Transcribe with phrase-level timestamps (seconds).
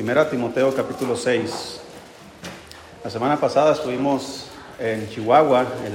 [0.00, 1.78] Primera Timoteo capítulo 6.
[3.04, 4.46] La semana pasada estuvimos
[4.78, 5.92] en Chihuahua, el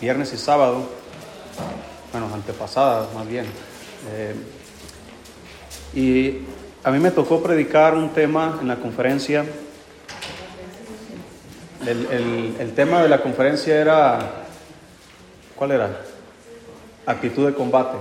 [0.00, 0.84] viernes y sábado,
[2.12, 3.46] bueno, antepasada más bien.
[4.12, 4.34] Eh,
[5.94, 6.42] y
[6.84, 9.44] a mí me tocó predicar un tema en la conferencia.
[11.84, 14.44] El, el tema de la conferencia era,
[15.56, 16.02] ¿cuál era?
[17.04, 17.98] Actitud de combate.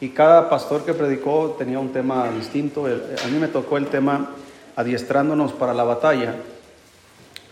[0.00, 2.86] Y cada pastor que predicó tenía un tema distinto.
[2.86, 4.28] A mí me tocó el tema
[4.76, 6.36] adiestrándonos para la batalla.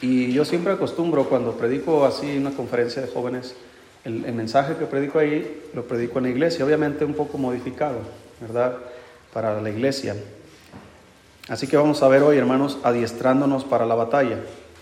[0.00, 3.56] Y yo siempre acostumbro cuando predico así una conferencia de jóvenes,
[4.04, 8.00] el, mensaje que predico ahí lo predico en la iglesia, obviamente un poco modificado,
[8.40, 8.76] ¿verdad?
[9.32, 10.14] Para la iglesia.
[11.48, 14.38] Así que vamos a ver hoy, hermanos, adiestrándonos para la batalla.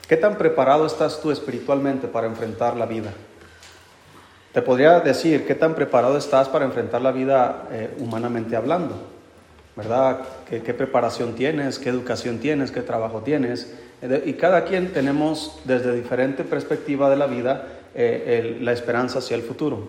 [0.09, 3.13] ¿Qué tan preparado estás tú espiritualmente para enfrentar la vida?
[4.53, 8.97] Te podría decir qué tan preparado estás para enfrentar la vida eh, humanamente hablando,
[9.77, 10.21] ¿verdad?
[10.49, 11.79] ¿Qué, preparación tienes?
[11.79, 12.71] ¿Qué educación tienes?
[12.71, 13.73] ¿Qué trabajo tienes?
[14.03, 19.37] Eh, y cada quien tenemos desde diferente perspectiva de la vida eh, la esperanza hacia
[19.37, 19.89] el futuro.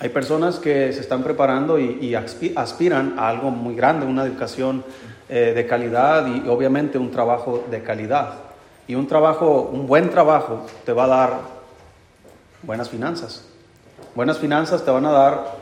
[0.00, 4.82] Hay personas que se están preparando y, aspiran a algo muy grande, una educación
[5.28, 8.32] de calidad y obviamente un trabajo de calidad.
[8.88, 11.40] Y un trabajo, un buen trabajo te va a dar
[12.62, 13.44] buenas finanzas,
[14.12, 15.56] Buenas finanzas te van a dar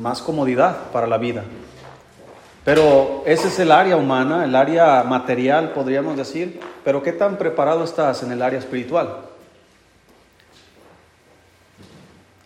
[0.00, 1.44] más comodidad para la vida.
[2.64, 6.60] Pero ese es el área humana, el área material, podríamos decir.
[6.82, 9.26] Pero ¿qué tan preparado estás en el área espiritual?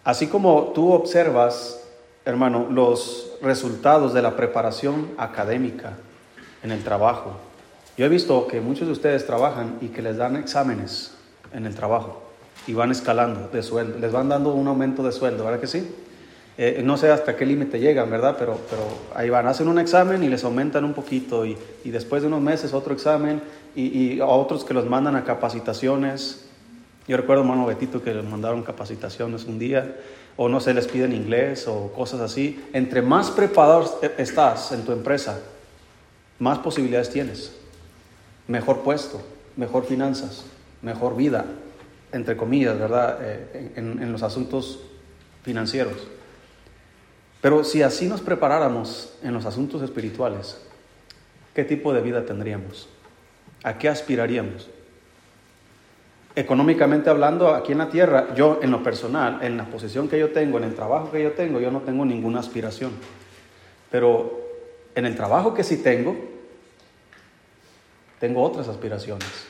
[0.03, 1.85] Así como tú observas,
[2.25, 5.93] hermano, los resultados de la preparación académica
[6.63, 7.37] en el trabajo.
[7.97, 11.15] Yo he visto que muchos de ustedes trabajan y que les dan exámenes
[11.53, 12.23] en el trabajo
[12.67, 15.95] y van escalando de sueldo, les van dando un aumento de sueldo, ¿verdad que sí?
[16.61, 18.37] Eh, no sé hasta qué límite llegan, ¿verdad?
[18.39, 18.83] Pero, pero
[19.15, 22.41] ahí van, hacen un examen y les aumentan un poquito y, y después de unos
[22.41, 23.41] meses otro examen
[23.77, 26.49] y, y, a otros que los mandan a capacitaciones.
[27.07, 29.97] Yo recuerdo, hermano Betito, que les mandaron capacitaciones un día
[30.37, 32.65] o no se les piden inglés o cosas así.
[32.73, 35.41] Entre más preparado estás en tu empresa,
[36.39, 37.53] más posibilidades tienes.
[38.47, 39.21] Mejor puesto,
[39.57, 40.45] mejor finanzas,
[40.83, 41.45] mejor vida,
[42.13, 44.81] entre comillas, ¿verdad?, eh, en, los asuntos
[45.43, 45.97] financieros.
[47.41, 50.61] Pero si así nos preparáramos en los asuntos espirituales,
[51.55, 52.89] ¿qué tipo de vida tendríamos?
[53.63, 54.69] ¿A qué aspiraríamos?
[56.35, 60.31] Económicamente hablando, aquí en la tierra, yo en lo personal, en la posición que yo
[60.31, 62.93] tengo, en el trabajo que yo tengo, yo no tengo ninguna aspiración.
[63.91, 64.41] Pero
[64.95, 66.17] en el trabajo que sí tengo,
[68.19, 69.47] tengo otras aspiraciones.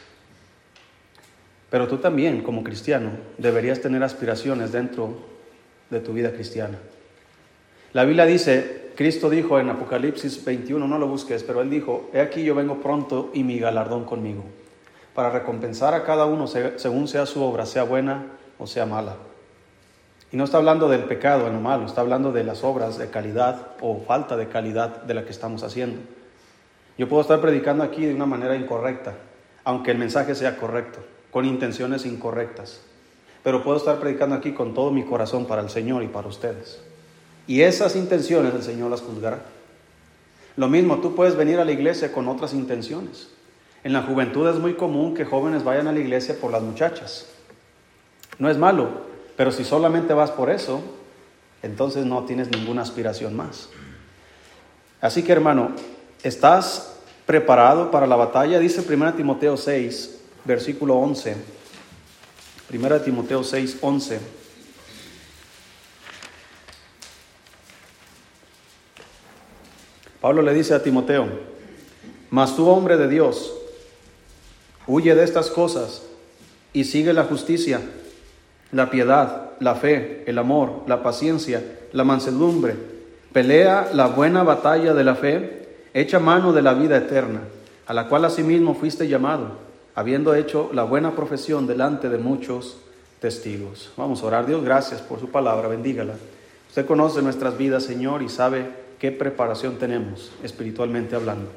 [1.71, 5.19] Pero tú también, como cristiano, deberías tener aspiraciones dentro
[5.91, 6.79] de tu vida cristiana.
[7.95, 12.21] La Biblia dice, Cristo dijo en Apocalipsis 21, no lo busques, pero él dijo, he
[12.21, 14.45] aquí yo vengo pronto y mi galardón conmigo,
[15.15, 18.27] para recompensar a cada uno según sea su obra, sea buena
[18.59, 19.17] o sea mala.
[20.31, 23.09] Y no está hablando del pecado en lo malo, está hablando de las obras de
[23.09, 26.01] calidad o falta de calidad de la que estamos haciendo.
[26.99, 29.15] Yo puedo estar predicando aquí de una manera incorrecta,
[29.65, 30.99] aunque el mensaje sea correcto
[31.31, 32.83] con intenciones incorrectas.
[33.43, 36.83] Pero puedo estar predicando aquí con todo mi corazón para el Señor y para ustedes.
[37.49, 39.41] Y esas intenciones el Señor las juzgará.
[40.57, 43.29] Lo mismo, tú puedes venir a la iglesia con otras intenciones.
[43.83, 47.27] En la juventud es muy común que jóvenes vayan a la iglesia por las muchachas.
[48.39, 48.89] No es malo,
[49.37, 50.83] pero si solamente vas por eso,
[51.63, 53.71] entonces no tienes ninguna aspiración más.
[55.01, 55.71] Así que hermano,
[56.23, 58.59] ¿estás preparado para la batalla?
[58.59, 61.37] Dice 1 Timoteo 6, versículo 11.
[62.69, 64.38] Primera Timoteo 6, 11.
[70.21, 71.27] Pablo le dice a Timoteo,
[72.31, 73.53] mas tú hombre de Dios,
[74.87, 76.03] huye de estas cosas
[76.73, 77.81] y sigue la justicia,
[78.73, 81.63] la piedad, la fe, el amor, la paciencia,
[81.93, 82.75] la mansedumbre.
[83.33, 87.41] Pelea la buena batalla de la fe, echa mano de la vida eterna,
[87.87, 89.69] a la cual asimismo fuiste llamado
[89.99, 92.77] habiendo hecho la buena profesión delante de muchos
[93.21, 93.91] testigos.
[93.97, 94.47] Vamos a orar.
[94.47, 96.15] Dios, gracias por su palabra, bendígala.
[96.69, 98.67] Usted conoce nuestras vidas, Señor, y sabe
[98.99, 101.51] qué preparación tenemos espiritualmente hablando.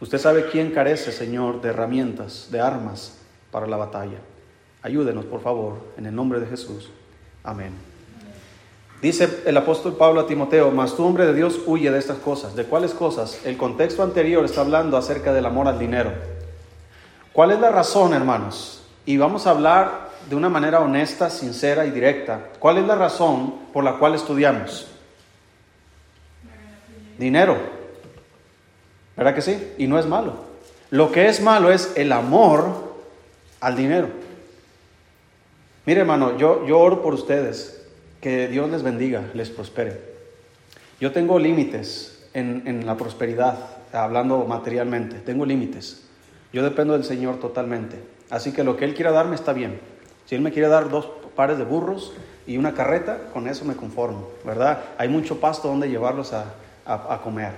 [0.00, 3.18] Usted sabe quién carece, Señor, de herramientas, de armas
[3.50, 4.18] para la batalla.
[4.82, 6.90] Ayúdenos, por favor, en el nombre de Jesús.
[7.44, 7.72] Amén.
[9.02, 12.54] Dice el apóstol Pablo a Timoteo, mas tú hombre de Dios huye de estas cosas.
[12.54, 13.40] ¿De cuáles cosas?
[13.46, 16.12] El contexto anterior está hablando acerca del amor al dinero.
[17.32, 18.82] ¿Cuál es la razón, hermanos?
[19.06, 22.48] Y vamos a hablar de una manera honesta, sincera y directa.
[22.58, 24.86] ¿Cuál es la razón por la cual estudiamos?
[27.20, 27.58] Dinero.
[29.14, 29.74] ¿Verdad que sí?
[29.76, 30.32] Y no es malo.
[30.88, 32.94] Lo que es malo es el amor
[33.60, 34.08] al dinero.
[35.84, 37.86] Mire hermano, yo, yo oro por ustedes,
[38.22, 40.00] que Dios les bendiga, les prospere.
[40.98, 43.58] Yo tengo límites en, en la prosperidad,
[43.92, 46.06] hablando materialmente, tengo límites.
[46.54, 47.98] Yo dependo del Señor totalmente.
[48.30, 49.78] Así que lo que Él quiera darme está bien.
[50.24, 51.06] Si Él me quiere dar dos
[51.36, 52.14] pares de burros
[52.46, 54.84] y una carreta, con eso me conformo, ¿verdad?
[54.96, 56.54] Hay mucho pasto donde llevarlos a,
[56.84, 57.52] a, comer.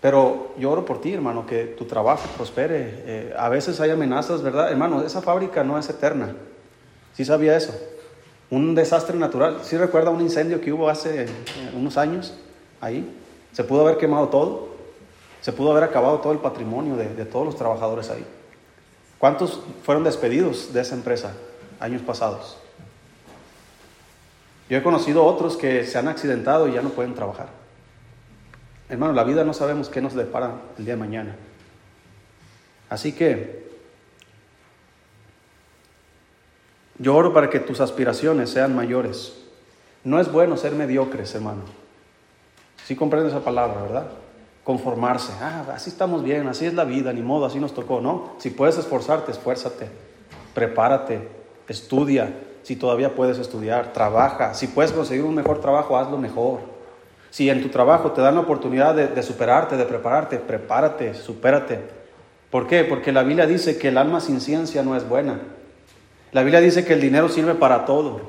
[0.00, 3.02] Pero yo oro por ti, hermano, que tu trabajo prospere.
[3.06, 4.70] Eh, a veces hay amenazas, ¿verdad?
[4.70, 6.34] Hermano, esa fábrica no es eterna.
[7.14, 7.74] ¿Sí sabía eso?
[8.50, 9.60] Un desastre natural.
[9.62, 11.28] ¿Sí recuerda un incendio que hubo hace eh,
[11.74, 12.34] unos años
[12.80, 13.10] ahí?
[13.52, 14.68] Se pudo haber quemado todo.
[15.40, 18.24] Se pudo haber acabado todo el patrimonio de, de todos los trabajadores ahí.
[19.18, 21.32] ¿Cuántos fueron despedidos de esa empresa
[21.80, 22.58] años pasados?
[24.68, 27.48] Yo he conocido otros que se han accidentado y ya no pueden trabajar.
[28.88, 31.36] Hermano, la vida no sabemos qué nos depara el día de mañana.
[32.88, 33.66] Así que
[36.98, 39.36] Yo oro para que tus aspiraciones sean mayores.
[40.02, 41.62] No es bueno ser mediocres, hermano.
[42.86, 44.06] Sí comprende esa palabra, ¿verdad?
[44.64, 45.32] Conformarse.
[45.40, 48.00] Ah, así estamos bien, así es la vida, ni modo, así nos tocó.
[48.00, 49.88] No, si puedes esforzarte, esfuérzate.
[50.54, 51.28] Prepárate,
[51.68, 52.34] estudia.
[52.62, 54.54] Si todavía puedes estudiar, trabaja.
[54.54, 56.60] Si puedes conseguir un mejor trabajo, hazlo mejor.
[57.36, 61.80] Si en tu trabajo te dan la oportunidad de, superarte, de prepararte, prepárate, supérate.
[62.48, 62.82] ¿Por qué?
[62.82, 65.40] Porque la Biblia dice que el alma sin ciencia no es buena.
[66.32, 68.22] La Biblia dice que el dinero sirve para todo,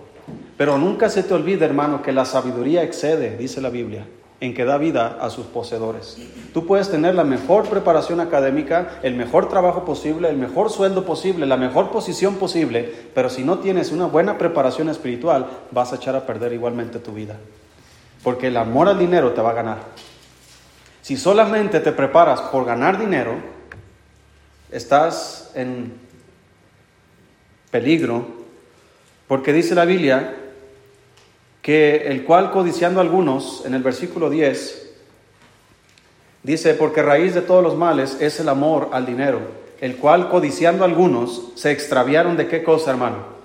[0.57, 4.05] pero nunca se te olvide, hermano, que la sabiduría excede, dice la Biblia,
[4.41, 6.17] en que da vida a sus poseedores.
[6.53, 11.45] Tú puedes tener la mejor preparación académica, el mejor trabajo posible, el mejor sueldo posible,
[11.45, 16.17] la mejor posición posible, pero si no tienes una buena preparación espiritual, vas a echar
[16.17, 17.37] a perder igualmente tu vida.
[18.23, 19.79] Porque el amor al dinero te va a ganar.
[21.01, 23.35] Si solamente te preparas por ganar dinero,
[24.71, 25.93] estás en
[27.71, 28.25] peligro,
[29.27, 30.35] porque dice la Biblia
[31.61, 34.89] que el cual codiciando algunos, en el versículo 10,
[36.43, 39.39] dice, porque raíz de todos los males es el amor al dinero,
[39.81, 43.37] el cual codiciando algunos se extraviaron de qué cosa, hermano?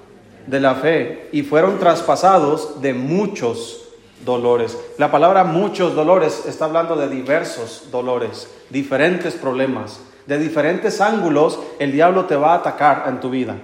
[0.47, 3.82] De la fe y fueron traspasados de muchos
[4.25, 4.79] dolores.
[4.99, 11.93] La palabra muchos dolores está hablando de diversos dolores, diferentes problemas, de diferentes ángulos el
[11.93, 13.57] diablo te va a atacar en tu vida.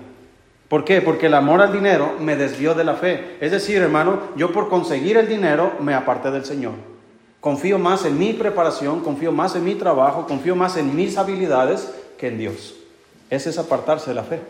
[0.69, 1.01] ¿Por qué?
[1.01, 3.39] Porque el amor al dinero me desvió de la fe.
[3.41, 6.75] Es decir, hermano, yo por conseguir el dinero me aparté del Señor.
[7.41, 11.91] Confío más en mi preparación, confío más en mi trabajo, confío más en mis habilidades
[12.19, 12.75] que en Dios.
[13.31, 14.41] Ese es apartarse de la fe.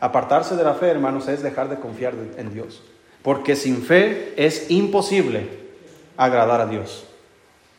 [0.00, 2.82] Apartarse de la fe, hermanos, es dejar de confiar en Dios.
[3.28, 5.50] Porque sin fe es imposible
[6.16, 7.04] agradar a Dios.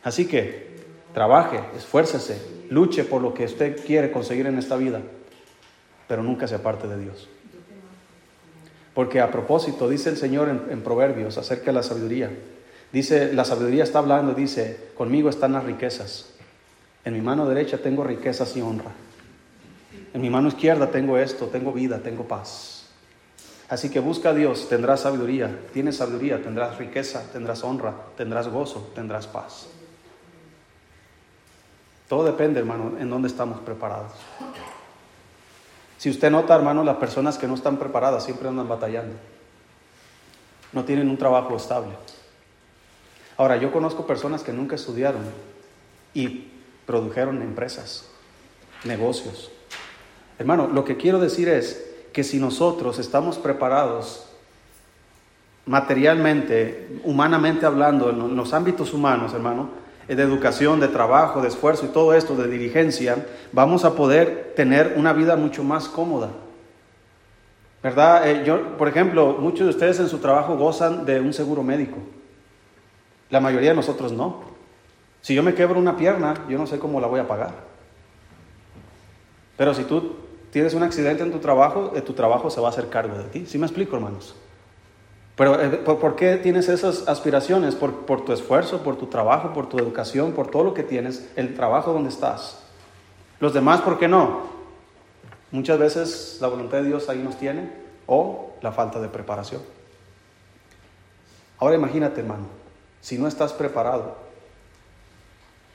[0.03, 0.67] Así que
[1.11, 5.01] trabaje, esfuércese, luche por lo que usted quiere conseguir en esta vida,
[6.07, 7.27] pero nunca se aparte de Dios.
[8.93, 12.29] Porque a propósito, dice el Señor en, Proverbios acerca de la sabiduría,
[12.93, 16.29] dice, la sabiduría está hablando, dice, conmigo están las riquezas.
[17.03, 18.91] En mi mano derecha tengo riquezas y honra.
[20.13, 22.78] En mi mano izquierda tengo esto, tengo vida, tengo paz.
[23.69, 25.59] Así que busca a Dios, tendrás sabiduría.
[25.71, 29.67] Tienes sabiduría, tendrás riqueza, tendrás honra, tendrás gozo, tendrás paz.
[32.07, 34.13] Todo depende, hermano, en dónde estamos preparados.
[35.99, 39.15] Si usted nota, hermano, las personas que no están preparadas siempre andan batallando.
[40.71, 41.91] No tienen un trabajo estable.
[43.37, 45.21] Ahora, yo conozco personas que nunca estudiaron
[46.15, 46.51] y
[46.87, 48.09] produjeron empresas,
[48.83, 49.51] negocios.
[50.39, 54.25] Hermano, lo que quiero decir es que si nosotros estamos preparados
[55.65, 59.69] materialmente, humanamente hablando, en los ámbitos humanos, hermano,
[60.07, 64.95] de educación, de trabajo, de esfuerzo y todo esto, de diligencia, vamos a poder tener
[64.97, 66.29] una vida mucho más cómoda.
[67.83, 68.27] ¿Verdad?
[68.27, 71.97] Eh, yo, por ejemplo, muchos de ustedes en su trabajo gozan de un seguro médico.
[73.29, 74.41] La mayoría de nosotros no.
[75.21, 77.53] Si yo me quebro una pierna, yo no sé cómo la voy a pagar.
[79.55, 80.15] Pero si tú
[80.51, 83.25] tienes un accidente en tu trabajo, eh, tu trabajo se va a hacer cargo de
[83.25, 83.45] ti.
[83.45, 84.35] ¿Sí me explico, hermanos?
[85.35, 87.75] Pero eh, ¿por, qué tienes esas aspiraciones?
[87.75, 91.29] Por, por tu esfuerzo, por tu trabajo, por tu educación, por todo lo que tienes,
[91.35, 92.59] el trabajo donde estás.
[93.39, 94.41] Los demás, ¿por qué no?
[95.51, 97.69] Muchas veces la voluntad de Dios ahí nos tiene
[98.05, 99.61] o la falta de preparación.
[101.57, 102.47] Ahora imagínate, hermano,
[103.01, 104.17] si no estás preparado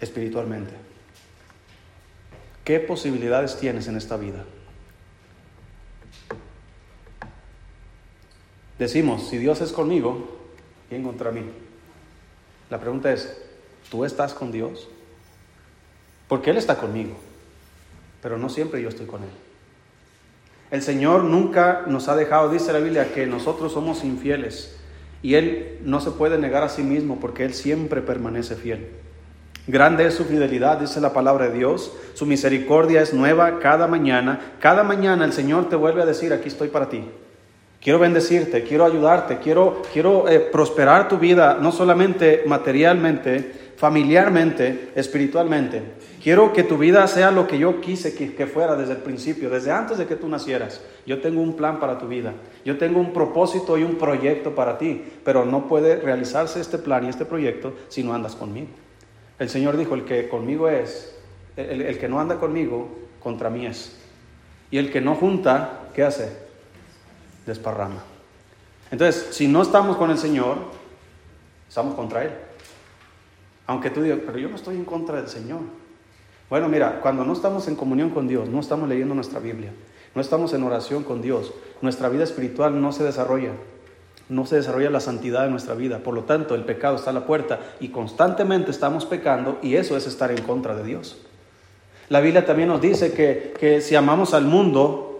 [0.00, 0.72] espiritualmente,
[2.64, 4.44] ¿qué posibilidades tienes en esta vida?
[8.78, 10.38] Decimos, si Dios es conmigo,
[10.88, 11.42] ¿quién contra mí?
[12.70, 13.40] La pregunta es,
[13.90, 14.88] ¿tú estás con Dios?
[16.28, 17.14] Porque Él está conmigo.
[18.22, 19.28] pero no siempre yo estoy con Él.
[20.70, 24.74] El Señor nunca nos ha dejado, dice la Biblia, que nosotros somos infieles.
[25.22, 28.88] Y Él no se puede negar a sí mismo porque Él siempre permanece fiel.
[29.66, 31.92] Grande es su fidelidad, dice la palabra de Dios.
[32.14, 34.54] Su misericordia es nueva cada mañana.
[34.58, 37.04] Cada mañana el Señor te vuelve a decir, aquí estoy para ti.
[37.84, 45.82] Quiero bendecirte, quiero ayudarte, quiero, quiero eh, prosperar tu vida, no solamente materialmente, familiarmente, espiritualmente.
[46.22, 49.70] Quiero que tu vida sea lo que yo quise que, fuera desde el principio, desde
[49.70, 50.80] antes de que tú nacieras.
[51.04, 52.32] Yo tengo un plan para tu vida,
[52.64, 57.04] yo tengo un propósito y un proyecto para ti, pero no puede realizarse este plan
[57.04, 58.68] y este proyecto si no andas conmigo.
[59.38, 61.14] El Señor dijo, el que conmigo es,
[61.58, 62.88] el, el que no anda conmigo,
[63.20, 63.94] contra mí es.
[64.70, 66.43] Y el que no junta, ¿qué hace?
[67.46, 68.02] Desparrama.
[68.90, 70.58] Entonces, si no estamos con el Señor,
[71.68, 72.30] estamos contra Él.
[73.66, 75.60] Aunque tú digas, pero yo no estoy en contra del Señor.
[76.50, 79.72] Bueno, mira, cuando no estamos en comunión con Dios, no estamos leyendo nuestra Biblia,
[80.14, 83.52] no estamos en oración con Dios, nuestra vida espiritual no se desarrolla,
[84.28, 85.98] no se desarrolla la santidad de nuestra vida.
[85.98, 89.96] Por lo tanto, el pecado está a la puerta y constantemente estamos pecando y eso
[89.96, 91.22] es estar en contra de Dios.
[92.10, 95.13] La Biblia también nos dice que, que si amamos al mundo,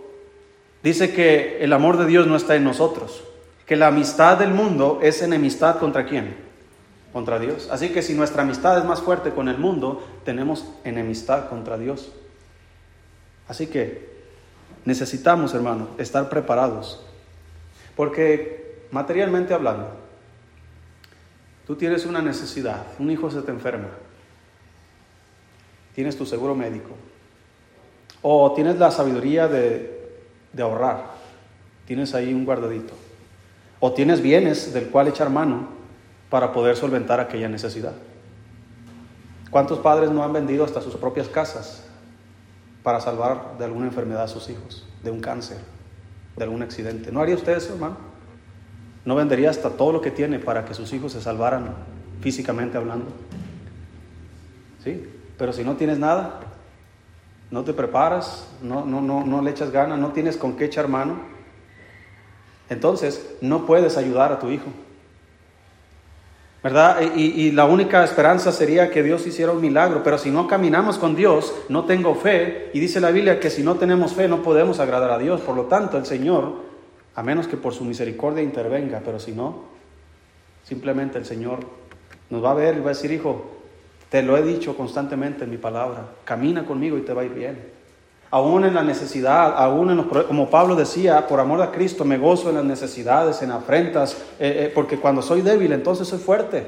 [0.85, 3.25] dice que el amor de Dios no está en nosotros,
[3.67, 6.45] que la amistad del mundo es enemistad contra quién?
[7.15, 7.69] contra Dios.
[7.71, 12.11] Así que si nuestra amistad es más fuerte con el mundo, tenemos enemistad contra Dios.
[13.47, 14.11] Así que
[14.85, 17.07] necesitamos, hermano, estar preparados.
[17.95, 19.93] Porque materialmente hablando,
[21.69, 23.91] tú tienes una necesidad, un hijo se te enferma,
[25.95, 26.97] tienes tu seguro médico,
[28.23, 29.94] o tienes la sabiduría de,
[30.55, 31.05] de ahorrar,
[31.87, 32.95] tienes ahí un guardadito,
[33.81, 35.69] o tienes bienes del cual echar mano
[36.31, 37.93] para poder solventar aquella necesidad.
[39.51, 41.85] ¿Cuántos padres no han vendido hasta sus propias casas
[42.83, 45.59] para salvar de alguna enfermedad a sus hijos, de un cáncer,
[46.37, 47.13] de algún accidente?
[47.13, 47.97] ¿No haría usted eso, hermano?
[49.05, 51.75] ¿No vendería hasta todo lo que tiene para que sus hijos se salvaran
[52.21, 53.07] físicamente hablando?
[54.83, 55.09] ¿Sí?
[55.39, 56.41] Pero si no tienes nada,
[57.55, 60.89] no te preparas, no, no, no, no le echas ganas, no tienes con qué echar
[60.89, 61.21] mano,
[62.69, 64.67] entonces no puedes ayudar a tu hijo.
[66.65, 67.01] ¿verdad?
[67.15, 71.15] Y, la única esperanza sería que Dios hiciera un milagro, pero si no caminamos con
[71.15, 74.81] Dios, no tengo fe, y dice la Biblia que si no tenemos fe no podemos
[74.81, 76.55] agradar a Dios, por lo tanto el Señor,
[77.15, 79.67] a menos que por su misericordia intervenga, pero si no,
[80.65, 81.61] simplemente el Señor
[82.31, 83.54] nos va a ver y va a decir, hijo,
[84.15, 87.35] te lo he dicho constantemente en mi palabra, camina conmigo y te va a ir
[87.35, 87.75] bien
[88.31, 92.17] aún en la necesidad, aún en los como Pablo decía, por amor a Cristo me
[92.17, 96.65] gozo en las necesidades, en afrentas, eh, eh, porque cuando soy débil entonces soy fuerte.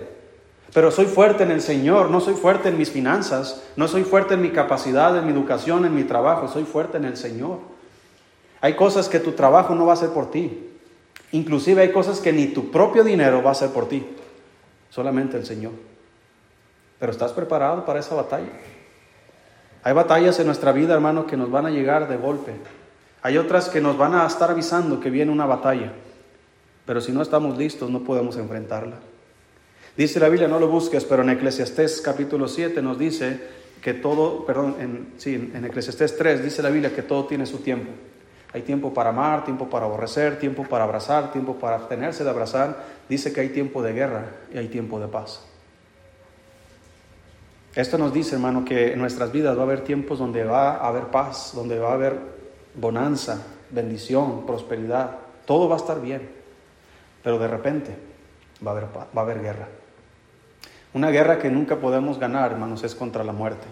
[0.75, 4.35] Pero soy fuerte en el Señor, no soy fuerte en mis finanzas, no soy fuerte
[4.35, 7.59] en mi capacidad, en mi educación, en mi trabajo, soy fuerte en el Señor.
[8.61, 10.69] Hay cosas que tu trabajo no va a hacer por ti.
[11.31, 14.05] Inclusive hay cosas que ni tu propio dinero va a hacer por ti,
[14.91, 15.96] solamente el Señor.
[16.99, 18.49] Pero ¿estás preparado para esa batalla?
[19.83, 22.53] Hay batallas en nuestra vida, hermano, que nos van a llegar de golpe.
[23.23, 25.93] Hay otras que nos van a estar avisando que viene una batalla.
[26.85, 28.97] Pero si no estamos listos, no podemos enfrentarla.
[29.97, 33.41] Dice la Biblia, no lo busques, pero en Eclesiastés capítulo 7 nos dice
[33.81, 37.59] que todo, perdón, en, sí, en Eclesiastés 3 dice la Biblia que todo tiene su
[37.59, 37.91] tiempo.
[38.53, 42.85] Hay tiempo para amar, tiempo para aborrecer, tiempo para abrazar, tiempo para abstenerse de abrazar.
[43.09, 45.43] Dice que hay tiempo de guerra y hay tiempo de paz.
[47.77, 50.89] Esto nos dice, hermano, que en nuestras vidas va a haber tiempos donde va a
[50.89, 52.19] haber paz, donde va a haber
[52.75, 55.19] bonanza, bendición, prosperidad.
[55.45, 56.27] Todo va a estar bien.
[57.23, 57.95] Pero de repente
[58.67, 59.69] va a haber, va a haber guerra.
[60.95, 63.67] Una guerra que nunca podemos ganar, hermanos, es contra la muerte.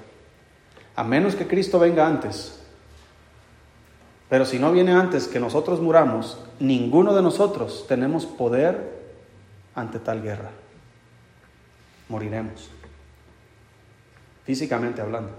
[0.97, 2.61] A menos que Cristo venga antes.
[4.29, 9.03] Pero si no viene antes que nosotros muramos, ninguno de nosotros tenemos poder
[9.75, 10.51] ante tal guerra.
[12.11, 12.69] Moriremos
[14.45, 15.31] físicamente hablando.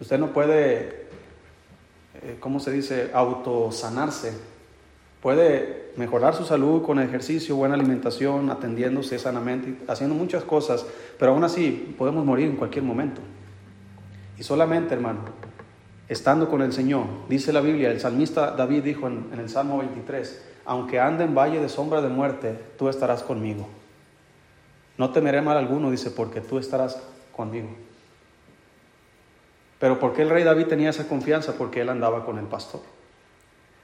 [0.00, 1.06] Usted no puede,
[2.22, 4.32] eh, ¿cómo se dice?, autosanarse.
[5.20, 10.84] Puede mejorar su salud con ejercicio, buena alimentación, atendiéndose sanamente, haciendo muchas cosas,
[11.18, 13.20] pero aún así podemos morir en cualquier momento.
[14.38, 15.20] Y solamente, hermano,
[16.08, 20.44] estando con el Señor, dice la Biblia, el salmista David dijo en, el Salmo 23,
[20.66, 23.66] aunque ande en valle de sombra de muerte, tú estarás conmigo.
[24.98, 27.00] No temeré mal alguno, dice, porque tú estarás
[27.36, 27.68] conmigo.
[29.78, 31.54] Pero ¿por qué el rey David tenía esa confianza?
[31.58, 32.80] Porque él andaba con el pastor.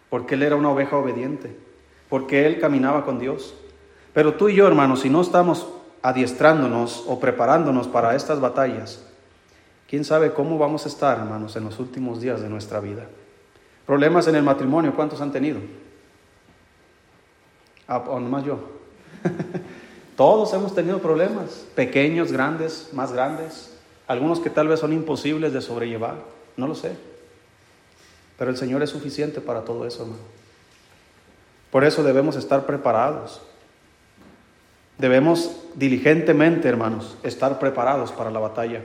[0.09, 1.57] Porque él era una oveja obediente.
[2.09, 3.55] Porque él caminaba con Dios.
[4.15, 5.69] Pero tú y yo, hermanos, si no estamos
[6.03, 9.07] adiestrándonos o preparándonos para estas batallas,
[9.91, 13.09] ¿Quién sabe cómo vamos a estar, hermanos, en los últimos días de nuestra vida?
[13.85, 15.59] Problemas en el matrimonio, ¿cuántos han tenido?
[17.89, 18.61] Ah, o yo.
[20.21, 23.75] Todos hemos tenido problemas, pequeños, grandes, más grandes,
[24.07, 26.17] algunos que tal vez son imposibles de sobrellevar,
[26.59, 26.93] no lo sé.
[28.37, 30.21] Pero el Señor es suficiente para todo eso, hermano.
[31.71, 33.41] Por eso debemos estar preparados.
[34.99, 38.83] Debemos diligentemente, hermanos, estar preparados para la batalla.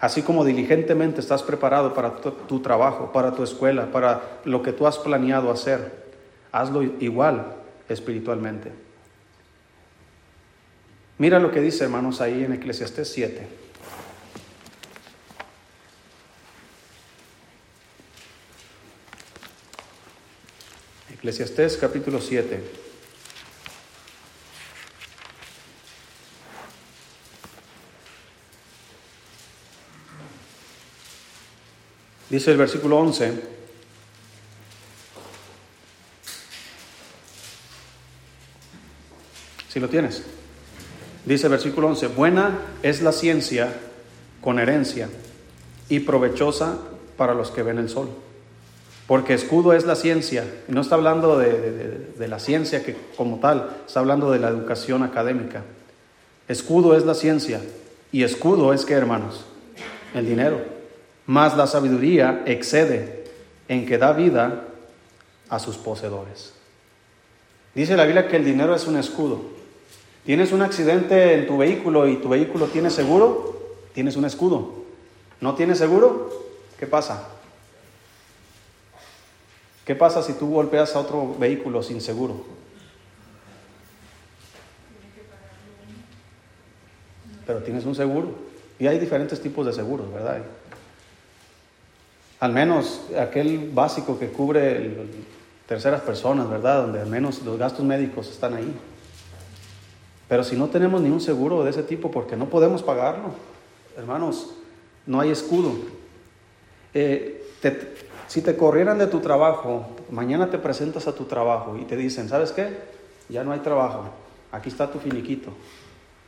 [0.00, 4.74] Así como diligentemente estás preparado para tu, tu, trabajo, para tu escuela, para lo que
[4.74, 6.04] tú has planeado hacer,
[6.52, 7.54] hazlo igual
[7.88, 8.83] espiritualmente.
[11.16, 13.46] Mira lo que dice, hermanos, ahí en Eclesiastés 7.
[21.14, 22.60] Eclesiastés capítulo 7.
[32.28, 33.32] Dice el versículo 11.
[39.68, 40.43] Si lo tienes.
[41.24, 43.72] Dice versículo 11, buena es la ciencia
[44.40, 45.08] con herencia
[45.88, 46.78] y provechosa
[47.16, 48.08] para los que ven el sol.
[49.06, 52.96] Porque escudo es la ciencia, y no está hablando de, de, de, la ciencia que
[53.16, 55.62] como tal, está hablando de la educación académica.
[56.48, 57.60] Escudo es la ciencia,
[58.12, 59.44] y escudo es que, hermanos,
[60.14, 60.60] el dinero.
[61.26, 63.24] Más la sabiduría excede
[63.68, 64.64] en que da vida
[65.48, 66.52] a sus poseedores.
[67.74, 69.42] Dice la Biblia que el dinero es un escudo.
[70.24, 73.60] Tienes un accidente en tu vehículo y tu vehículo tiene seguro,
[73.92, 74.84] tienes un escudo.
[75.40, 76.30] ¿No tienes seguro?
[76.78, 77.28] ¿Qué pasa?
[79.84, 82.42] ¿Qué pasa si tú golpeas a otro vehículo sin seguro?
[87.46, 88.28] Pero tienes un seguro.
[88.78, 90.42] Y hay diferentes tipos de seguros, ¿verdad?
[92.40, 95.06] Al menos aquel básico que cubre
[95.68, 96.82] terceras personas, ¿verdad?
[96.82, 98.74] Donde al menos los gastos médicos están ahí.
[100.34, 103.26] Pero si no tenemos ni un seguro de ese tipo, porque no podemos pagarlo,
[103.96, 104.50] hermanos,
[105.06, 105.74] no hay escudo.
[106.92, 107.94] Eh, te,
[108.26, 112.28] si te corrieran de tu trabajo, mañana te presentas a tu trabajo y te dicen,
[112.28, 112.76] ¿sabes qué?
[113.28, 114.06] Ya no hay trabajo,
[114.50, 115.50] aquí está tu finiquito,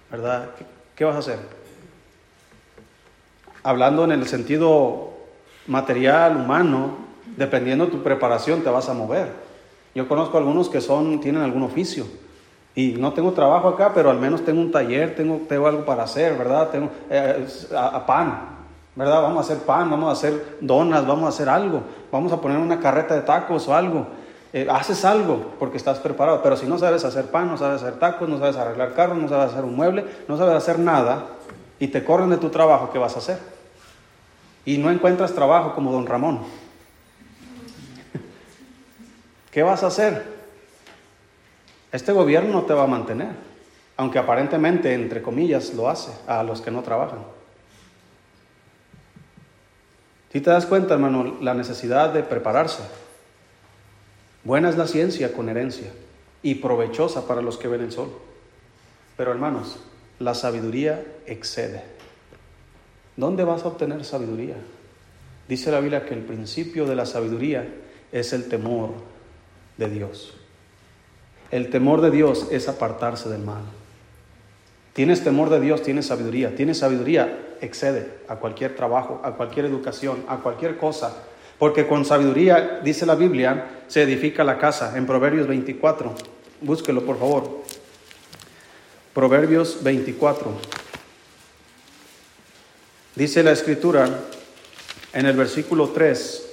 [0.09, 0.51] ¿verdad?
[0.57, 0.65] ¿Qué,
[0.95, 1.41] qué vas a hacer?
[3.65, 5.15] Hablando en el sentido
[5.67, 6.97] material, humano,
[7.37, 9.33] dependiendo de tu preparación te vas a mover.
[9.97, 12.07] Yo conozco algunos que son, tienen algún oficio
[12.77, 16.03] y no tengo trabajo acá, pero al menos tengo un taller, tengo, tengo algo para
[16.03, 16.69] hacer, ¿verdad?
[16.69, 18.51] Tengo eh, a, pan,
[18.95, 19.23] ¿verdad?
[19.23, 21.81] Vamos a hacer pan, vamos a hacer donas, vamos a hacer algo,
[22.13, 24.07] vamos a poner una carreta de tacos o algo.
[24.53, 27.99] Eh, haces algo porque estás preparado, pero si no sabes hacer pan, no sabes hacer
[27.99, 31.25] tacos, no sabes arreglar carros, no sabes hacer un mueble, no sabes hacer nada
[31.79, 33.39] y te corren de tu trabajo, ¿qué vas a hacer?
[34.67, 36.41] Y no encuentras trabajo como don Ramón.
[39.51, 40.36] ¿Qué vas a hacer?
[41.93, 43.31] Este gobierno no te va a mantener,
[43.97, 47.21] aunque aparentemente, entre comillas, lo hace a los que no trabajan.
[50.33, 52.83] Si te das cuenta, hermano, la necesidad de prepararse.
[54.45, 55.91] Buena es la ciencia con herencia
[56.43, 58.11] y provechosa para los que ven el sol.
[59.17, 59.79] Pero hermanos,
[60.19, 61.83] la sabiduría excede.
[63.17, 64.57] ¿Dónde vas a obtener sabiduría?
[65.49, 67.67] Dice la Biblia que el principio de la sabiduría
[68.13, 68.91] es el temor
[69.79, 70.36] de Dios.
[71.51, 73.63] El temor de Dios es apartarse del mal.
[74.93, 76.55] Tienes temor de Dios, tienes sabiduría.
[76.55, 81.15] Tienes sabiduría, excede a cualquier trabajo, a cualquier educación, a cualquier cosa.
[81.59, 84.97] Porque con sabiduría, dice la Biblia, se edifica la casa.
[84.97, 86.15] En Proverbios 24.
[86.63, 87.63] Búsquelo, por favor.
[89.15, 90.51] Proverbios 24.
[93.15, 94.09] Dice la escritura
[95.13, 96.46] en el versículo 3.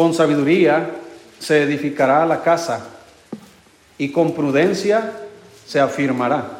[0.00, 0.92] Con sabiduría
[1.40, 2.86] se edificará la casa
[3.98, 5.12] y con prudencia
[5.66, 6.52] se afirmará.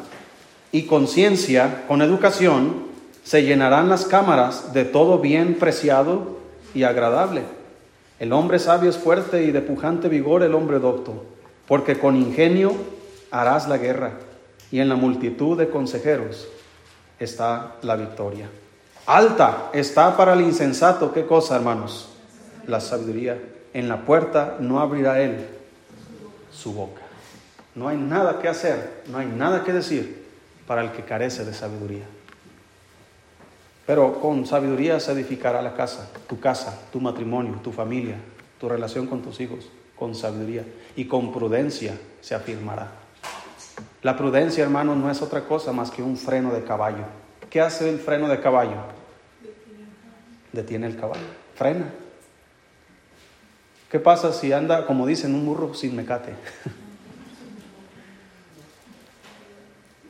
[0.71, 2.83] Y con ciencia, con educación,
[3.23, 6.37] se llenarán las cámaras de todo bien preciado
[6.75, 7.41] y agradable.
[8.19, 11.25] El hombre sabio es fuerte y de pujante vigor el hombre docto,
[11.67, 12.73] porque con ingenio
[13.31, 14.11] harás la guerra
[14.69, 16.47] y en la multitud de consejeros
[17.19, 18.51] está la victoria.
[19.07, 22.10] Alta está para el insensato, ¿qué cosa, hermanos?
[22.67, 23.37] La sabiduría,
[23.73, 25.47] en la puerta no abrirá él
[26.51, 27.01] su boca.
[27.75, 30.25] No hay nada que hacer, no hay nada que decir
[30.67, 32.05] para el que carece de sabiduría.
[33.85, 38.15] Pero con sabiduría se edificará la casa, tu casa, tu matrimonio, tu familia,
[38.59, 40.65] tu relación con tus hijos, con sabiduría.
[40.95, 42.91] Y con prudencia se afirmará.
[44.01, 47.03] La prudencia, hermano, no es otra cosa más que un freno de caballo.
[47.49, 48.77] ¿Qué hace el freno de caballo?
[50.51, 51.21] Detiene el caballo,
[51.55, 51.85] frena.
[53.91, 56.33] ¿Qué pasa si anda, como dicen, un burro sin mecate?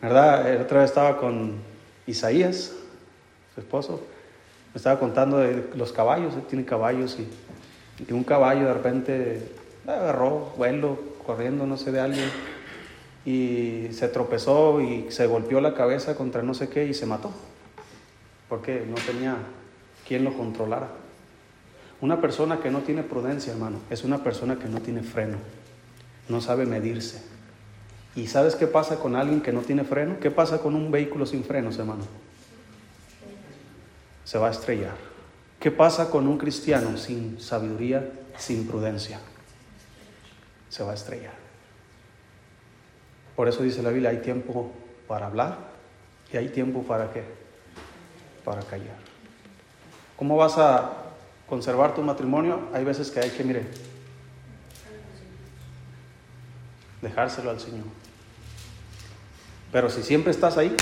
[0.03, 0.61] ¿Verdad?
[0.61, 1.55] otra vez estaba con
[2.05, 2.73] Isaías,
[3.55, 4.03] su esposo,
[4.71, 7.27] me estaba contando de los caballos, él tiene caballos y,
[8.13, 9.51] un caballo de repente
[9.87, 12.29] agarró vuelo corriendo, no sé, de alguien
[13.25, 17.31] y se tropezó y se golpeó la cabeza contra no sé qué y se mató,
[18.47, 19.37] porque no tenía
[20.07, 21.00] quien lo controlara.
[22.01, 25.37] Una persona que no tiene prudencia, hermano, es una persona que no tiene freno,
[26.29, 27.21] no sabe medirse.
[28.15, 30.19] ¿Y sabes qué pasa con alguien que no tiene freno?
[30.19, 32.03] ¿Qué pasa con un vehículo sin frenos, hermano?
[34.25, 34.95] Se va a estrellar.
[35.59, 39.19] ¿Qué pasa con un cristiano sin sabiduría, sin prudencia?
[40.69, 41.33] Se va a estrellar.
[43.35, 44.71] Por eso dice la Biblia, hay tiempo
[45.07, 45.57] para hablar
[46.33, 47.23] y hay tiempo para qué?
[48.43, 48.97] Para callar.
[50.17, 51.00] ¿Cómo vas a
[51.51, 52.61] conservar tu matrimonio?
[52.71, 53.65] Hay veces que hay que, mire,
[57.01, 57.83] dejárselo al Señor.
[59.69, 60.73] Pero si siempre estás ahí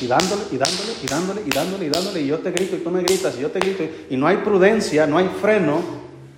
[0.00, 2.80] y dándole y dándole y dándole y dándole y dándole y yo te grito y
[2.80, 5.80] tú me gritas y yo te grito y no hay prudencia, no hay freno,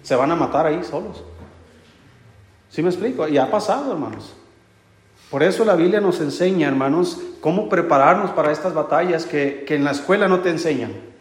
[0.03, 1.25] se van a matar ahí solos.
[2.69, 3.27] ¿Sí me explico?
[3.27, 4.35] Y ha pasado, hermanos.
[5.31, 9.93] Por eso la Biblia nos enseña, hermanos, cómo prepararnos para estas batallas que, en la
[9.93, 11.14] escuela no te enseñan.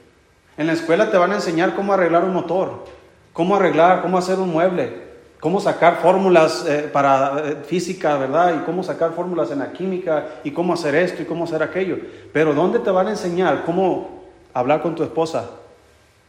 [0.57, 2.85] En la escuela te van a enseñar cómo arreglar un motor,
[3.33, 5.01] cómo arreglar, cómo hacer un mueble,
[5.39, 8.61] cómo sacar fórmulas eh, para eh, física, ¿verdad?
[8.61, 11.97] Y cómo sacar fórmulas en la química y cómo hacer esto y cómo hacer aquello.
[12.31, 15.49] Pero ¿dónde te van a enseñar cómo hablar con tu esposa?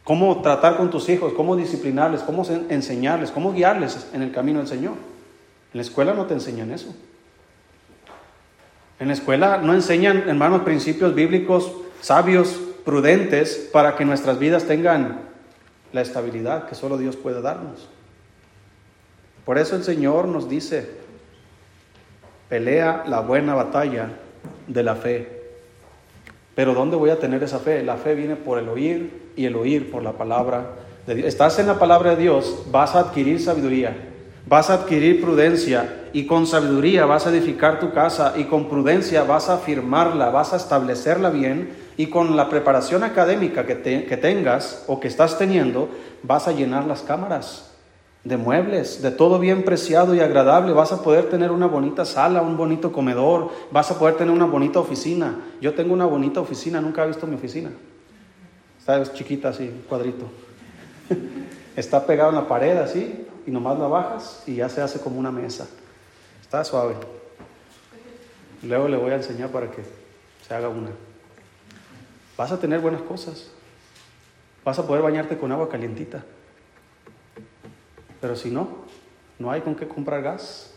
[0.03, 4.67] Cómo tratar con tus hijos, cómo disciplinarles, cómo enseñarles, cómo guiarles en el camino del
[4.67, 4.93] Señor.
[4.93, 6.95] En la escuela no te enseñan eso.
[8.99, 15.21] En la escuela no enseñan, hermanos, principios bíblicos sabios, prudentes, para que nuestras vidas tengan
[15.91, 17.89] la estabilidad que solo Dios puede darnos.
[19.43, 20.89] Por eso el Señor nos dice,
[22.47, 24.09] pelea la buena batalla
[24.67, 25.41] de la fe.
[26.55, 27.83] Pero ¿dónde voy a tener esa fe?
[27.83, 31.27] La fe viene por el oír y el oír por la palabra de Dios.
[31.27, 33.95] Estás en la palabra de Dios, vas a adquirir sabiduría
[34.47, 39.23] vas a adquirir prudencia y con sabiduría vas a edificar tu casa y con prudencia
[39.23, 44.99] vas a firmarla, vas a establecerla bien y con la preparación académica que, tengas o
[44.99, 45.89] que estás teniendo
[46.23, 47.71] vas a llenar las cámaras
[48.23, 50.73] de muebles, de todo bien preciado y agradable.
[50.73, 54.45] Vas a poder tener una bonita sala, un bonito comedor, vas a poder tener una
[54.45, 55.39] bonita oficina.
[55.61, 57.71] Yo tengo una bonita oficina, nunca he visto mi oficina.
[58.79, 60.25] Está chiquita así, cuadrito.
[61.75, 65.19] Está pegado en la pared así, y nomás la bajas y ya se hace como
[65.19, 65.67] una mesa.
[66.41, 66.95] Está suave.
[68.63, 69.83] Luego le voy a enseñar para que
[70.47, 70.89] se haga una.
[72.37, 73.49] Vas a tener buenas cosas.
[74.63, 76.23] Vas a poder bañarte con agua calientita.
[78.19, 78.67] Pero si no,
[79.37, 80.73] no hay con qué comprar gas,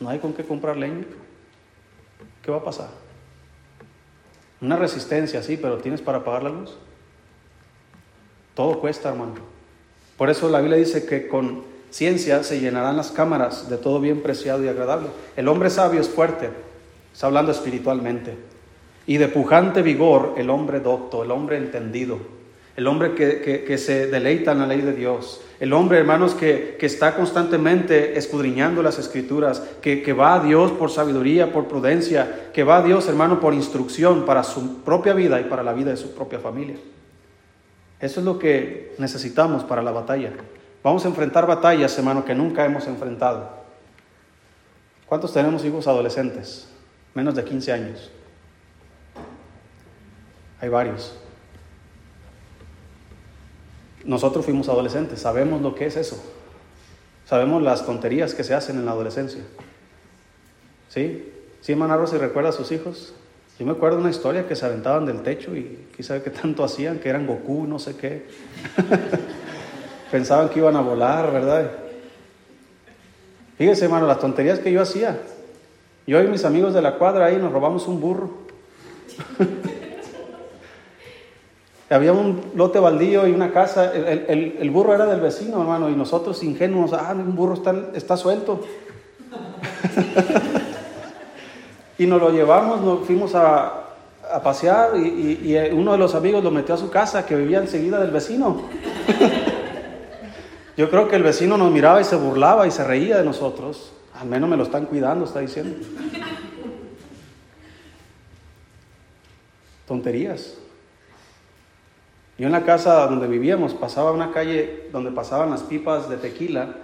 [0.00, 1.04] no hay con qué comprar leña,
[2.42, 2.88] ¿qué va a pasar?
[4.60, 6.76] Una resistencia, sí, pero ¿tienes para pagar la luz?
[8.54, 9.34] Todo cuesta, hermano.
[10.16, 14.22] Por eso la Biblia dice que con ciencia se llenarán las cámaras de todo bien
[14.22, 15.08] preciado y agradable.
[15.36, 16.50] El hombre sabio es fuerte,
[17.12, 18.36] está hablando espiritualmente.
[19.06, 22.18] Y de pujante vigor el hombre docto, el hombre entendido,
[22.76, 27.14] el hombre que, se deleita en la ley de Dios, el hombre, hermanos, que, está
[27.14, 32.78] constantemente escudriñando las escrituras, que, que va a Dios por sabiduría, por prudencia, que va
[32.78, 36.14] a Dios, hermano, por instrucción para su propia vida y para la vida de su
[36.14, 36.76] propia familia.
[38.00, 40.32] Eso es lo que necesitamos para la batalla.
[40.82, 43.48] Vamos a enfrentar batallas, hermano, que nunca hemos enfrentado.
[45.06, 46.68] ¿Cuántos tenemos hijos adolescentes?
[47.14, 48.10] Menos de 15 años.
[50.64, 51.12] Hay varios.
[54.02, 56.24] Nosotros fuimos adolescentes, sabemos lo que es eso.
[57.26, 59.42] Sabemos las tonterías que se hacen en la adolescencia.
[60.88, 61.30] ¿Sí?
[61.60, 63.12] ¿Sí, hermana Rosa, recuerda a sus hijos?
[63.58, 66.98] Yo me acuerdo una historia que se aventaban del techo y quizá que tanto hacían,
[66.98, 68.26] que eran Goku, no sé qué.
[70.10, 71.72] pensaban que iban a volar, ¿verdad?
[73.58, 75.20] Fíjese, hermano, las tonterías que yo hacía.
[76.06, 78.30] Yo y mis amigos de la cuadra ahí nos robamos un burro.
[81.94, 83.92] Había un lote baldío y una casa.
[83.94, 88.62] El, burro era del vecino, hermano, y nosotros ingenuos, ah, un burro está, está suelto.
[91.98, 93.82] y nos lo llevamos, nos fuimos a,
[94.42, 98.00] pasear y, y, uno de los amigos lo metió a su casa que vivía enseguida
[98.00, 98.62] del vecino.
[100.76, 103.92] Yo creo que el vecino nos miraba y se burlaba y se reía de nosotros.
[104.20, 105.76] Al menos me lo están cuidando, está diciendo.
[109.86, 110.63] tonterías.
[112.36, 116.74] Yo en la casa donde vivíamos pasaba una calle donde pasaban las pipas de tequila,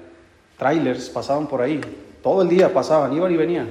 [0.56, 1.80] trailers pasaban por ahí,
[2.22, 3.70] todo el día pasaban, iban y venían.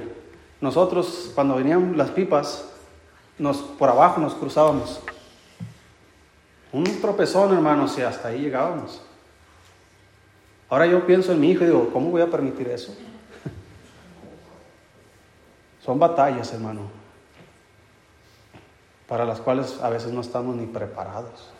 [0.60, 2.68] Nosotros cuando venían las pipas,
[3.38, 5.00] nos, por abajo nos cruzábamos.
[6.72, 9.00] Un tropezón, hermanos, y hasta ahí llegábamos.
[10.68, 12.94] Ahora yo pienso en mi hijo y digo, ¿cómo voy a permitir eso?
[15.84, 16.82] Son batallas, hermano,
[19.08, 21.50] para las cuales a veces no estamos ni preparados.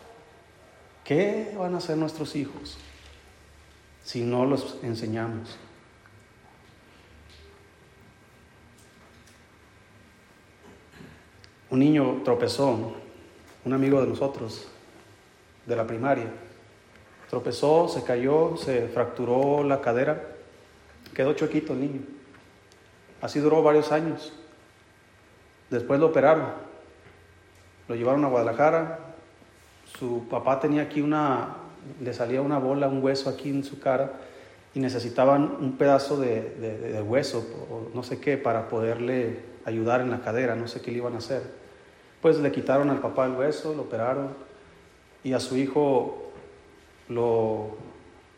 [1.03, 2.77] ¿Qué van a hacer nuestros hijos
[4.03, 5.57] si no los enseñamos?
[11.69, 12.93] Un niño tropezó,
[13.63, 14.67] un amigo de nosotros,
[15.65, 16.31] de la primaria,
[17.29, 20.21] tropezó, se cayó, se fracturó la cadera,
[21.13, 22.01] quedó chuequito el niño.
[23.21, 24.33] Así duró varios años.
[25.69, 26.51] Después lo operaron,
[27.87, 29.10] lo llevaron a Guadalajara.
[29.97, 31.55] Su papá tenía aquí una,
[32.01, 34.13] le salía una bola, un hueso aquí en su cara
[34.73, 40.21] y necesitaban un pedazo de, hueso o no sé qué para poderle ayudar en la
[40.21, 41.41] cadera, no sé qué le iban a hacer.
[42.21, 44.29] Pues le quitaron al papá el hueso, lo operaron
[45.23, 46.31] y a su hijo
[47.09, 47.75] lo,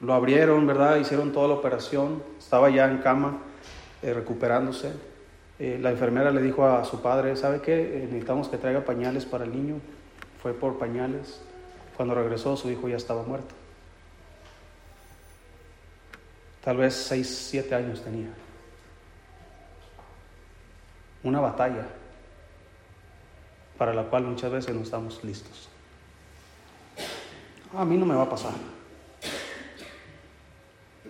[0.02, 0.98] lo abrieron, ¿verdad?
[0.98, 3.40] Hicieron toda la operación, estaba ya en cama
[4.02, 4.92] eh, recuperándose.
[5.60, 7.74] Eh, la enfermera le dijo a su padre, ¿sabe qué?
[7.80, 9.76] Eh, necesitamos que traiga pañales para el niño.
[10.44, 11.40] Fue por pañales.
[11.96, 13.56] Cuando regresó su hijo ya estaba muerto.
[16.64, 18.28] Tal vez 6, 7 años tenía.
[21.24, 21.88] Una batalla
[23.78, 25.70] para la cual muchas veces no estamos listos.
[27.74, 28.54] A mí no me va a pasar.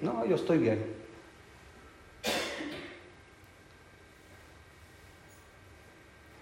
[0.01, 0.95] No, yo estoy bien.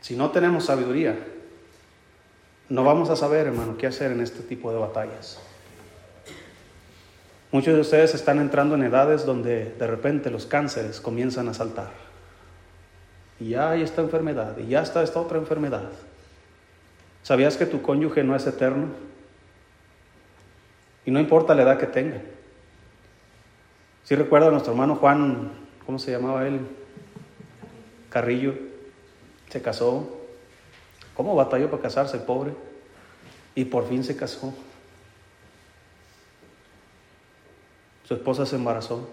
[0.01, 1.30] Si no tenemos sabiduría,
[2.71, 5.41] no vamos a saber, hermano, qué hacer en este tipo de batallas.
[7.51, 11.91] Muchos de ustedes están entrando en edades donde de repente los cánceres comienzan a saltar.
[13.41, 15.89] Y ya hay esta enfermedad, y ya está esta otra enfermedad.
[17.23, 18.87] ¿Sabías que tu cónyuge no es eterno?
[21.05, 22.21] Y no importa la edad que tenga.
[24.05, 25.51] Si recuerda a nuestro hermano Juan,
[25.85, 26.61] ¿cómo se llamaba él?
[28.09, 28.53] Carrillo
[29.49, 30.20] se casó.
[31.15, 32.53] ¿Cómo batalló para casarse pobre?
[33.55, 34.53] Y por fin se casó.
[38.05, 39.09] Su esposa se embarazó.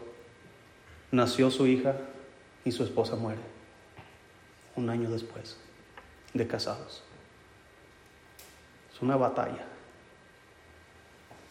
[1.11, 1.97] Nació su hija
[2.65, 3.41] y su esposa muere.
[4.77, 5.57] Un año después
[6.35, 7.03] de casados.
[8.93, 9.65] Es una batalla.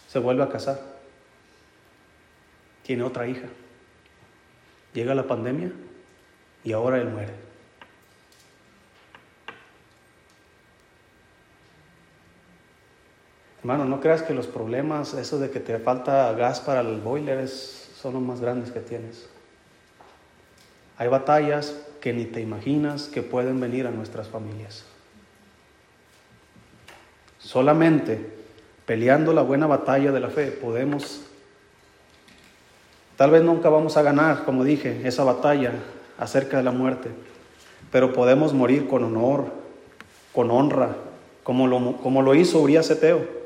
[0.07, 0.79] Se vuelve a casar.
[2.83, 3.47] Tiene otra hija.
[4.93, 5.71] Llega la pandemia
[6.63, 7.46] y ahora él muere.
[13.67, 17.45] Hermano, no creas que los problemas, eso de que te falta gas para el boiler,
[17.49, 19.27] son los más grandes que tienes.
[20.97, 24.85] Hay batallas que ni te imaginas que pueden venir a nuestras familias.
[27.39, 28.37] Solamente
[28.85, 31.23] peleando la buena batalla de la fe podemos,
[33.17, 35.73] tal vez nunca vamos a ganar, como dije, esa batalla
[36.17, 37.09] acerca de la muerte,
[37.91, 39.51] pero podemos morir con honor,
[40.33, 40.95] con honra,
[41.43, 43.36] como lo, como lo hizo Urias Eteo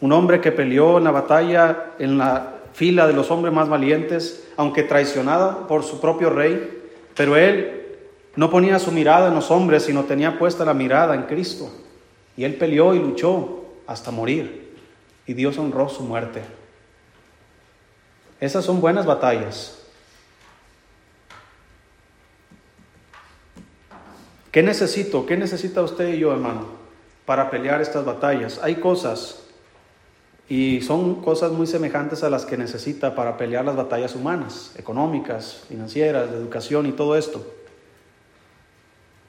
[0.00, 4.46] un hombre que peleó en la batalla en la fila de los hombres más valientes,
[4.56, 6.82] aunque traicionado por su propio rey,
[7.14, 7.86] pero él
[8.36, 11.70] no ponía su mirada en los hombres, sino tenía puesta la mirada en Cristo.
[12.36, 14.74] Y él peleó y luchó hasta morir,
[15.26, 16.42] y Dios honró su muerte.
[18.38, 19.78] Esas son buenas batallas.
[24.52, 25.24] ¿Qué necesito?
[25.24, 26.66] ¿Qué necesita usted y yo, hermano,
[27.24, 28.60] para pelear estas batallas?
[28.62, 29.45] Hay cosas
[30.48, 35.64] y son cosas muy semejantes a las que necesita para pelear las batallas humanas, económicas,
[35.68, 37.44] financieras, de educación y todo esto.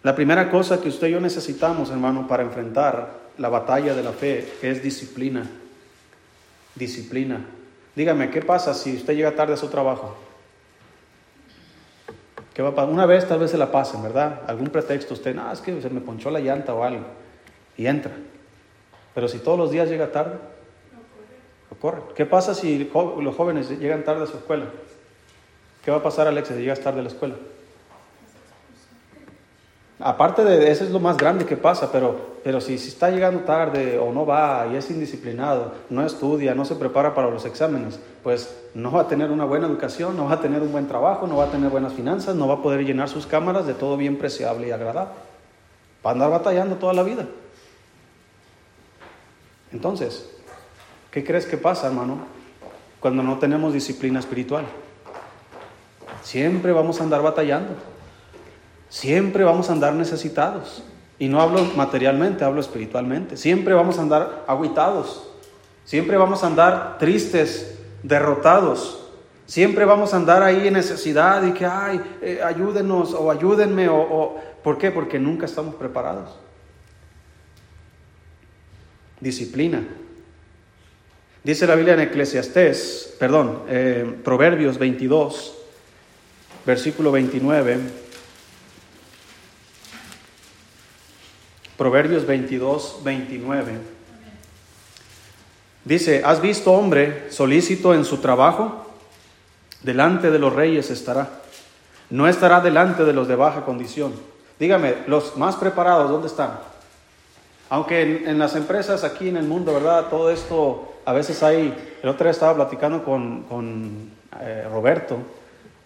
[0.03, 4.11] La primera cosa que usted y yo necesitamos, hermano, para enfrentar la batalla de la
[4.11, 5.49] fe es disciplina.
[6.75, 7.43] Disciplina.
[7.95, 10.15] Dígame, ¿qué pasa si usted llega tarde a su trabajo?
[12.53, 12.93] ¿Qué va a pasar?
[12.93, 14.41] Una vez tal vez se la pasen, ¿verdad?
[14.45, 17.05] Algún pretexto usted, no, es que se me ponchó la llanta o algo.
[17.75, 18.13] Y entra.
[19.15, 20.37] Pero si todos los días llega tarde,
[21.77, 22.01] Ocurre.
[22.15, 24.65] ¿Qué pasa si los jóvenes llegan tarde a su escuela?
[25.83, 27.35] ¿Qué va a pasar, Alex, si llegas tarde a la escuela?
[29.99, 33.41] Aparte de eso es lo más grande que pasa, pero, pero si, si está llegando
[33.41, 37.99] tarde o no va y es indisciplinado, no estudia, no se prepara para los exámenes,
[38.21, 41.25] pues no va a tener una buena educación, no va a tener un buen trabajo,
[41.25, 43.97] no va a tener buenas finanzas, no va a poder llenar sus cámaras de todo
[43.97, 45.13] bien preciable y agradable.
[46.05, 47.25] Va a andar batallando toda la vida.
[49.71, 50.36] Entonces,
[51.17, 52.19] ¿qué crees que pasa, hermano,
[52.99, 54.65] cuando no tenemos disciplina espiritual?
[56.21, 57.73] Siempre vamos a andar batallando.
[58.87, 60.83] Siempre vamos a andar necesitados.
[61.17, 63.35] Y no hablo materialmente, hablo espiritualmente.
[63.35, 65.27] Siempre vamos a andar aguitados.
[65.85, 69.09] Siempre vamos a andar tristes, derrotados.
[69.47, 73.89] Siempre vamos a andar ahí en necesidad y que, ay, eh, ayúdenos o ayúdenme.
[73.89, 74.91] O, ¿Por qué?
[74.91, 76.29] Porque nunca estamos preparados.
[79.19, 79.81] Disciplina.
[81.47, 85.53] Dice la Biblia en Eclesiastés, perdón, eh, Proverbios 22,
[86.65, 87.79] versículo 29.
[91.77, 93.71] Proverbios 22, 29.
[95.85, 98.85] Dice, ¿has visto hombre solícito en su trabajo?
[99.83, 101.29] Delante de los reyes estará.
[102.09, 104.11] No estará delante de los de baja condición.
[104.59, 106.59] Dígame, los más preparados, ¿dónde están?
[107.69, 110.07] Aunque en, las empresas aquí en el mundo, ¿verdad?
[110.09, 115.17] Todo esto, a veces hay, el otro día estaba platicando con, con eh, Roberto,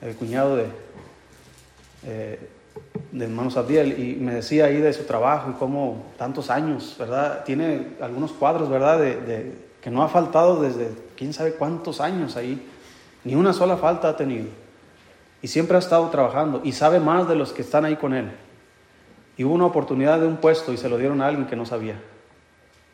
[0.02, 0.66] el cuñado de,
[2.06, 2.40] eh,
[3.12, 7.44] de hermanos Abdiel, y me decía ahí de su trabajo y cómo tantos años, ¿verdad?
[7.46, 9.00] Tiene algunos cuadros, ¿verdad?
[9.00, 12.68] De, que no ha faltado desde quién sabe cuántos años ahí,
[13.24, 14.46] ni una sola falta ha tenido.
[15.42, 18.32] Y siempre ha estado trabajando y sabe más de los que están ahí con él.
[19.38, 21.66] Y hubo una oportunidad de un puesto y se lo dieron a alguien que no
[21.66, 21.96] sabía,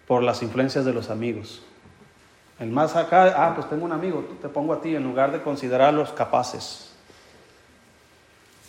[0.08, 1.63] por las influencias de los amigos.
[2.60, 5.41] El más acá, ah, pues tengo un amigo, te pongo a ti en lugar de
[5.41, 6.91] considerarlos capaces.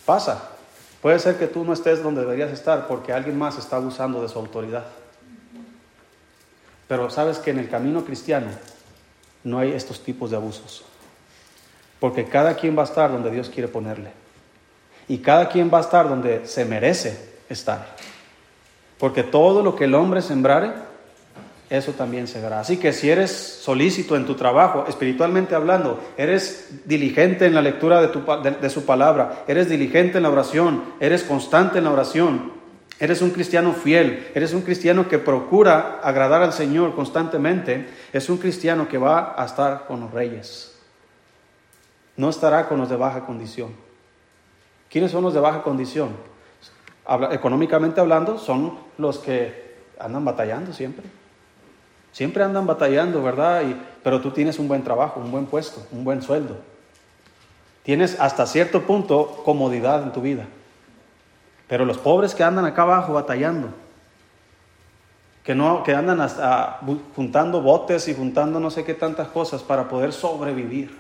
[0.05, 0.51] Pasa.
[1.01, 4.29] Puede ser que tú no estés donde deberías estar porque alguien más está abusando de
[4.29, 4.85] su autoridad.
[6.89, 8.49] Pero sabes que en el camino cristiano
[9.45, 10.85] no hay estos tipos de abusos.
[12.01, 14.11] Porque cada quien va a estar donde Dios quiere ponerle.
[15.07, 17.97] Y cada quien va a estar donde se merece estar.
[18.99, 20.73] Porque todo lo que el hombre sembrare,
[21.71, 22.61] eso también se verá.
[22.61, 28.01] Así que si eres solícito en tu trabajo, espiritualmente hablando, eres diligente en la lectura
[28.01, 32.53] de, de, su palabra, eres diligente en la oración, eres constante en la oración,
[32.99, 38.39] eres un cristiano fiel, eres un cristiano que procura agradar al Señor constantemente, es un
[38.39, 40.75] cristiano que va a estar con los reyes.
[42.17, 43.73] No estará con los de baja condición.
[44.91, 46.17] ¿Quiénes son los de baja condición?
[47.31, 51.05] Económicamente hablando, son los que andan batallando siempre.
[52.13, 53.63] Siempre andan batallando, ¿verdad?
[54.03, 56.57] Pero tú tienes un buen trabajo, un buen puesto, un buen sueldo.
[57.83, 60.47] Tienes hasta cierto punto comodidad en tu vida.
[61.69, 63.69] Pero los pobres que andan acá abajo batallando,
[65.45, 66.29] que, no, que andan
[67.15, 70.99] juntando botes y juntando no sé qué tantas cosas para poder sobrevivir,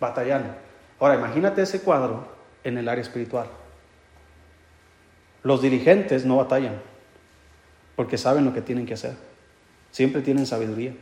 [0.00, 0.54] batallando.
[0.98, 2.24] Ahora, imagínate ese cuadro
[2.64, 3.46] en el área espiritual.
[5.42, 6.80] Los dirigentes no batallan
[7.96, 9.16] porque saben lo que tienen que hacer.
[9.90, 10.94] Siempre tienen sabiduría,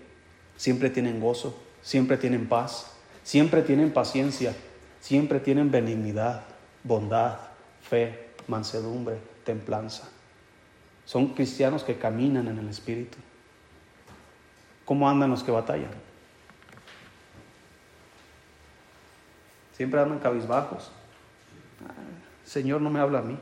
[0.57, 4.55] siempre tienen gozo, siempre tienen paz, siempre tienen paciencia,
[5.01, 6.43] siempre tienen benignidad,
[6.83, 7.39] bondad,
[7.83, 10.09] fe, mansedumbre, templanza.
[11.05, 13.19] Son cristianos que caminan en el Espíritu.
[14.85, 15.91] ¿Cómo andan los que batallan?
[19.77, 20.91] Siempre andan cabizbajos.
[22.45, 23.39] Señor no me habla a mí.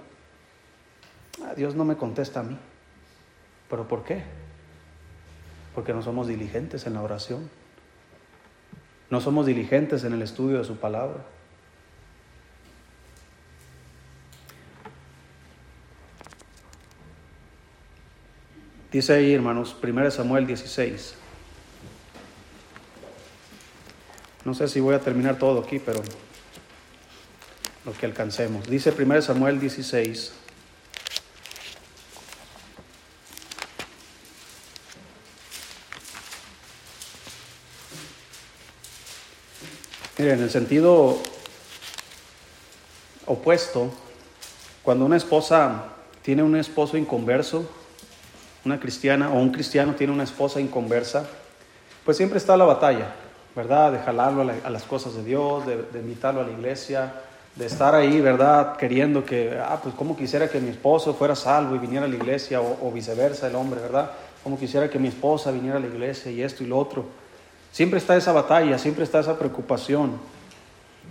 [1.56, 2.56] Dios no me contesta a mí.
[3.68, 4.22] ¿Pero por qué?
[5.78, 7.48] porque no somos diligentes en la oración,
[9.10, 11.24] no somos diligentes en el estudio de su palabra.
[18.90, 21.14] Dice ahí, hermanos, 1 Samuel 16.
[24.44, 26.02] No sé si voy a terminar todo aquí, pero
[27.84, 28.66] lo que alcancemos.
[28.66, 30.47] Dice 1 Samuel 16.
[40.18, 41.16] En el sentido
[43.24, 43.90] opuesto,
[44.82, 45.84] cuando una esposa
[46.22, 47.70] tiene un esposo inconverso,
[48.64, 51.24] una cristiana o un cristiano tiene una esposa inconversa,
[52.04, 53.14] pues siempre está la batalla,
[53.54, 53.92] ¿verdad?
[53.92, 57.12] De jalarlo a, las cosas de Dios, de, invitarlo a la iglesia,
[57.54, 58.76] de estar ahí, ¿verdad?
[58.76, 62.16] Queriendo que, ah, pues como quisiera que mi esposo fuera salvo y viniera a la
[62.16, 64.10] iglesia, o, o viceversa el hombre, ¿verdad?
[64.42, 67.06] Como quisiera que mi esposa viniera a la iglesia y esto y lo otro.
[67.78, 70.18] Siempre está esa batalla, siempre está esa preocupación.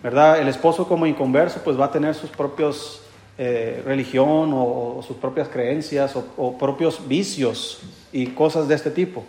[0.03, 0.41] ¿Verdad?
[0.41, 3.03] El esposo como inconverso pues va a tener sus propios
[3.38, 9.24] eh, religión o, sus propias creencias o, propios vicios y cosas de este tipo.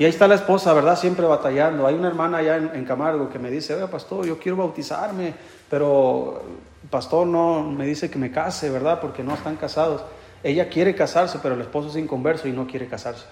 [0.00, 0.98] Y ahí está la esposa, ¿verdad?
[0.98, 1.86] Siempre batallando.
[1.86, 5.32] Hay una hermana allá en, Camargo que me dice, oiga, pastor, yo quiero bautizarme,
[5.70, 6.42] pero
[6.90, 9.00] pastor no me dice que me case, ¿verdad?
[9.00, 10.02] Porque no están casados.
[10.42, 13.26] Ella quiere casarse, pero el esposo es inconverso y no quiere casarse.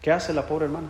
[0.00, 0.86] ¿Qué hace la pobre hermana?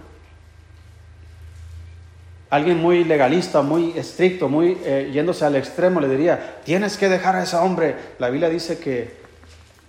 [2.54, 7.34] Alguien muy legalista, muy estricto, muy eh, yéndose al extremo, le diría, tienes que dejar
[7.34, 7.96] a ese hombre.
[8.20, 9.12] La Biblia dice que,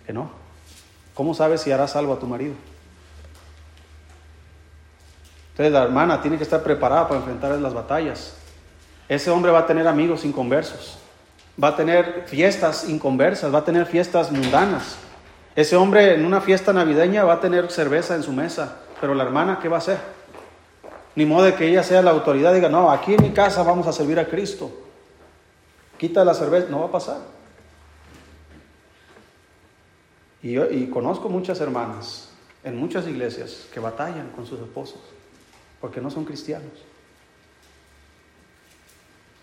[0.03, 0.31] que no.
[1.13, 2.55] ¿Cómo sabes si harás algo a tu marido?
[5.51, 8.33] Entonces la hermana tiene que estar preparada para enfrentar las batallas.
[9.07, 10.97] Ese hombre va a tener amigos inconversos,
[11.63, 14.95] va a tener fiestas inconversas, va a tener fiestas mundanas.
[15.55, 19.23] Ese hombre en una fiesta navideña va a tener cerveza en su mesa, pero la
[19.23, 20.14] hermana, ¿qué va a hacer?
[21.15, 23.87] Ni modo de que ella sea la autoridad diga, no, aquí en mi casa vamos
[23.87, 24.69] a servir a Cristo.
[25.97, 27.19] Quita la cerveza, no va a pasar.
[30.43, 32.29] Y, yo, conozco muchas hermanas
[32.63, 34.99] en muchas iglesias que batallan con sus esposos
[35.79, 36.71] porque no son cristianos.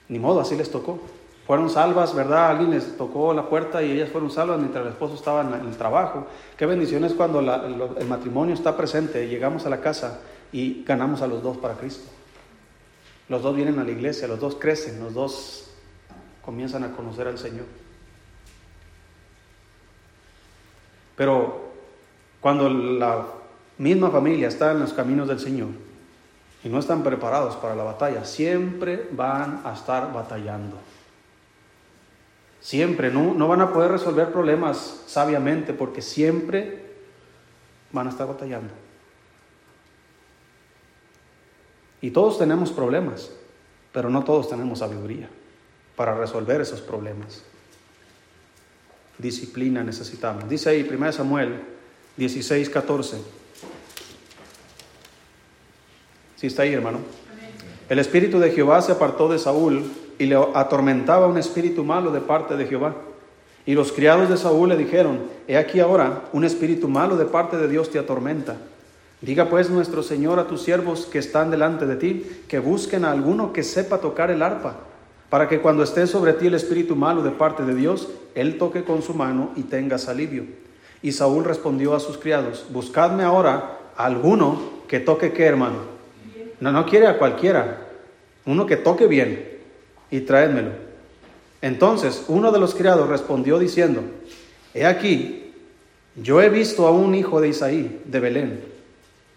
[0.08, 1.00] Ni modo, así les tocó.
[1.46, 2.50] Fueron salvas, ¿verdad?
[2.50, 5.76] Alguien les tocó la puerta y ellas fueron salvas mientras el esposo estaba en el
[5.76, 6.26] trabajo.
[6.56, 10.20] Qué bendición es cuando el matrimonio está presente, llegamos a la casa
[10.52, 12.08] y ganamos a los dos para Cristo.
[13.28, 15.70] Los dos vienen a la iglesia, los dos crecen, los dos
[16.44, 17.64] comienzan a conocer al Señor.
[21.16, 21.72] Pero
[22.40, 23.26] cuando la
[23.78, 25.68] misma familia está en los caminos del Señor,
[26.64, 30.76] y no están preparados para la batalla, siempre van a estar batallando.
[32.60, 36.92] Siempre, no, no van a poder resolver problemas sabiamente porque siempre
[37.90, 38.72] van a estar batallando.
[42.02, 43.30] Y todos tenemos problemas,
[43.92, 45.30] pero no todos tenemos sabiduría
[45.96, 47.42] para resolver esos problemas.
[49.18, 50.48] Disciplina necesitamos.
[50.48, 51.60] Dice ahí 1 Samuel
[52.16, 53.18] 16, 14.
[56.36, 56.98] Si está ahí, hermano.
[57.88, 59.84] El espíritu de Jehová se apartó de Saúl
[60.18, 62.96] y le atormentaba un espíritu malo de parte de Jehová.
[63.64, 67.56] Y los criados de Saúl le dijeron, he aquí ahora un espíritu malo de parte
[67.58, 68.56] de Dios te atormenta.
[69.22, 73.12] Diga pues nuestro Señor a tus siervos que están delante de ti, que busquen a
[73.12, 74.76] alguno que sepa tocar el arpa,
[75.30, 78.84] para que cuando esté sobre ti el espíritu malo de parte de Dios, él toque
[78.84, 80.44] con su mano y tengas alivio.
[81.00, 85.92] Y Saúl respondió a sus criados, buscadme ahora a alguno que toque qué, hermano
[86.62, 87.88] no, no quiere a cualquiera,
[88.46, 89.58] uno que toque bien
[90.12, 90.70] y tráedmelo.
[91.60, 94.02] Entonces uno de los criados respondió diciendo,
[94.72, 95.52] he aquí,
[96.14, 98.64] yo he visto a un hijo de Isaí, de Belén,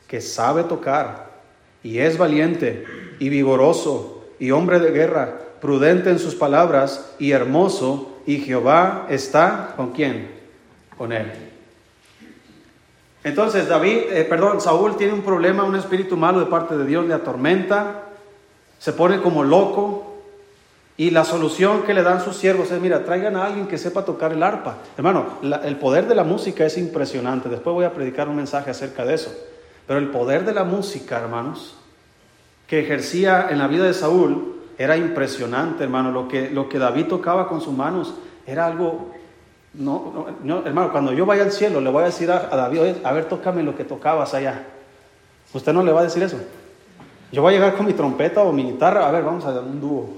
[0.08, 1.30] que sabe tocar
[1.84, 2.86] y es valiente
[3.20, 9.74] y vigoroso y hombre de guerra, prudente en sus palabras y hermoso, y Jehová está
[9.76, 10.30] con quién?
[10.98, 11.32] Con él.
[13.24, 17.06] Entonces David, eh, perdón, Saúl tiene un problema, un espíritu malo de parte de Dios,
[17.06, 18.04] le atormenta,
[18.78, 20.16] se pone como loco
[20.98, 24.06] y la solución que le dan sus siervos es, mira, traigan a alguien que sepa
[24.06, 24.78] tocar el arpa.
[24.96, 29.04] Hermano, el poder de la música es impresionante, después voy a predicar un mensaje acerca
[29.06, 29.36] de eso,
[29.88, 31.76] pero el poder de la música, hermanos,
[32.68, 37.06] que ejercía en la vida de Saúl era impresionante, hermano, lo que, lo que David
[37.06, 38.16] tocaba con sus manos
[38.46, 39.12] era algo
[39.78, 43.12] no, no, hermano, cuando yo vaya al cielo le voy a decir a, David, a
[43.12, 44.64] ver, tócame lo que tocabas allá.
[45.54, 46.38] Usted no le va a decir eso.
[47.32, 49.64] Yo voy a llegar con mi trompeta o mi guitarra, a ver, vamos a dar
[49.64, 50.10] un dúo.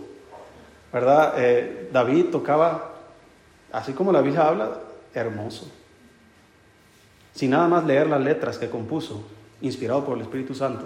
[0.94, 1.34] ¿Verdad?
[1.38, 2.92] Eh, David tocaba,
[3.72, 4.78] así como la Biblia habla,
[5.14, 5.70] hermoso.
[7.34, 9.24] Sin nada más leer las letras que compuso,
[9.62, 10.86] inspirado por el Espíritu Santo,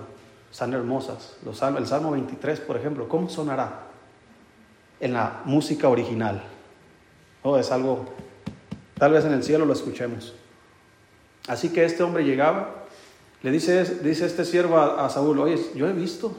[0.51, 1.38] están hermosas.
[1.45, 3.88] El Salmo 23, por ejemplo, ¿cómo sonará
[4.99, 6.43] en la música original?
[7.43, 8.05] Oh, es algo
[9.01, 10.36] Tal vez en el cielo lo escuchemos.
[11.47, 12.86] Así que este hombre llegaba,
[13.41, 16.38] le dice, dice este siervo a, Saúl, oye, yo he visto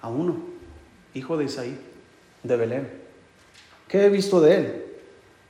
[0.00, 0.38] a uno,
[1.14, 1.78] hijo de Isaí,
[2.42, 2.90] de Belén.
[3.86, 4.84] ¿Qué he visto de él?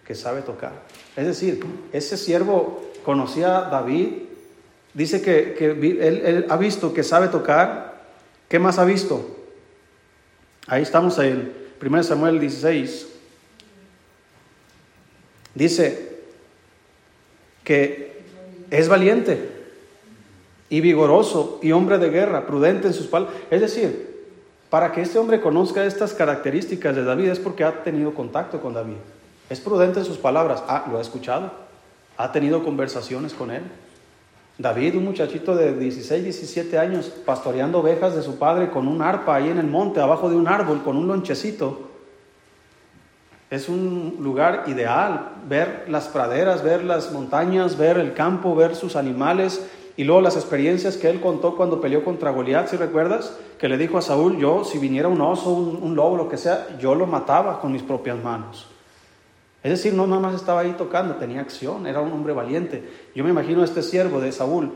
[0.05, 0.83] Que sabe tocar.
[1.17, 4.25] Es decir, ese siervo conocía a David,
[4.95, 7.99] dice que, él, ha visto que sabe tocar.
[8.49, 9.37] ¿Qué más ha visto?
[10.67, 13.09] Ahí estamos en 1 Samuel 16.
[15.55, 16.09] Dice,
[17.69, 18.23] que
[18.71, 19.51] es valiente
[20.71, 23.37] y vigoroso y hombre de guerra, prudente en sus palabras.
[23.51, 24.27] Es decir,
[24.71, 28.73] para que este hombre conozca estas características de David es porque ha tenido contacto con
[28.73, 28.97] David.
[29.51, 30.63] Es prudente en sus palabras.
[30.67, 31.53] Ah, lo ha escuchado.
[32.17, 33.63] Ha tenido conversaciones con él.
[34.59, 39.37] David, un muchachito de 16, 17 años, pastoreando ovejas de su padre con un arpa
[39.37, 41.89] ahí en el monte, abajo de un árbol, con un lonchecito.
[43.51, 48.97] Es un lugar ideal, ver las praderas, ver las montañas, ver el campo, ver sus
[48.97, 49.65] animales
[49.99, 53.77] y luego las experiencias que él contó cuando peleó contra Goliat, si recuerdas, que le
[53.77, 57.07] dijo a Saúl, yo si viniera un oso, un, lobo, lo que sea, yo lo
[57.07, 58.69] mataba con mis propias manos.
[59.63, 62.89] Es decir, no nada más estaba ahí tocando, tenía acción, era un hombre valiente.
[63.15, 64.73] Yo me imagino a este siervo de Saúl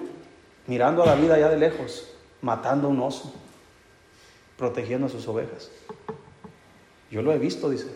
[0.66, 2.08] mirando a David allá de lejos,
[2.40, 3.32] matando a un oso,
[4.56, 5.70] protegiendo a sus ovejas.
[7.10, 7.88] Yo lo he visto, dice.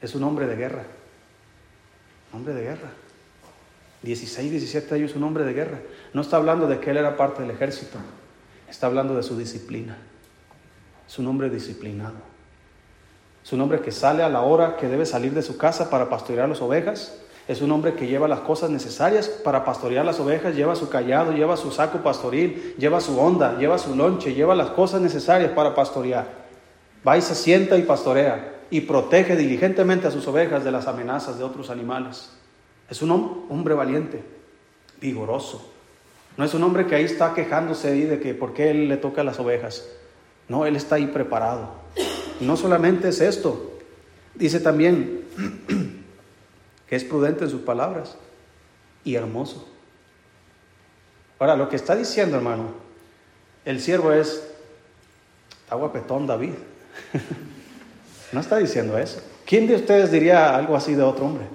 [0.00, 0.84] Es un hombre de guerra.
[2.32, 2.90] Hombre de guerra.
[4.02, 5.80] 16, 17 años, un hombre de guerra.
[6.12, 7.98] No está hablando de que él era parte del ejército.
[8.68, 9.96] Está hablando de su disciplina.
[11.06, 12.31] Es un hombre disciplinado.
[13.44, 16.08] Es un hombre que sale a la hora que debe salir de su casa para
[16.08, 17.18] pastorear las ovejas.
[17.48, 21.32] Es un hombre que lleva las cosas necesarias para pastorear las ovejas, lleva su callado,
[21.32, 25.74] lleva su saco pastoril, lleva su onda, lleva su lonche, lleva las cosas necesarias para
[25.74, 26.26] pastorear.
[27.06, 31.36] Va y se sienta y pastorea y protege diligentemente a sus ovejas de las amenazas
[31.36, 32.30] de otros animales.
[32.88, 33.10] Es un
[33.50, 34.22] hombre valiente,
[35.00, 35.68] vigoroso.
[36.36, 39.24] No es un hombre que ahí está quejándose de que por qué él le toca
[39.24, 39.84] las ovejas.
[40.48, 41.70] No, él está ahí preparado.
[42.40, 43.78] No solamente es esto,
[44.34, 45.24] dice también
[46.88, 48.16] que es prudente en sus palabras
[49.04, 49.68] y hermoso.
[51.38, 52.70] Ahora, lo que está diciendo, hermano,
[53.64, 54.42] el siervo es,
[55.62, 56.54] está guapetón David.
[58.32, 59.20] no está diciendo eso.
[59.44, 61.46] ¿Quién de ustedes diría algo así de otro hombre?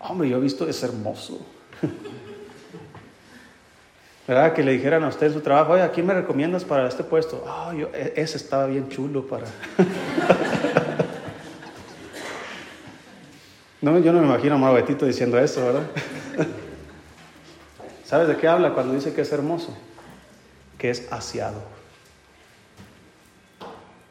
[0.00, 1.44] Hombre, yo he visto, es hermoso.
[4.26, 4.52] ¿Verdad?
[4.54, 7.04] Que le dijeran a usted en su trabajo, oye, ¿a quién me recomiendas para este
[7.04, 7.44] puesto?
[7.46, 9.46] Ah, e, ese estaba bien chulo para...
[13.80, 15.82] no, yo no me imagino a Mauro diciendo eso, ¿verdad?
[18.04, 19.76] ¿Sabes de qué habla cuando dice que es hermoso?
[20.76, 21.62] Que es aseado.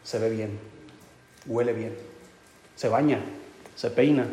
[0.03, 0.57] Se ve bien,
[1.45, 1.93] huele bien,
[2.75, 3.19] se baña,
[3.75, 4.27] se peina,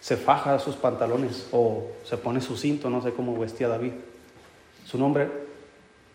[0.00, 3.92] se faja sus pantalones o se pone su cinto, no sé cómo vestía David.
[4.84, 5.28] Es un hombre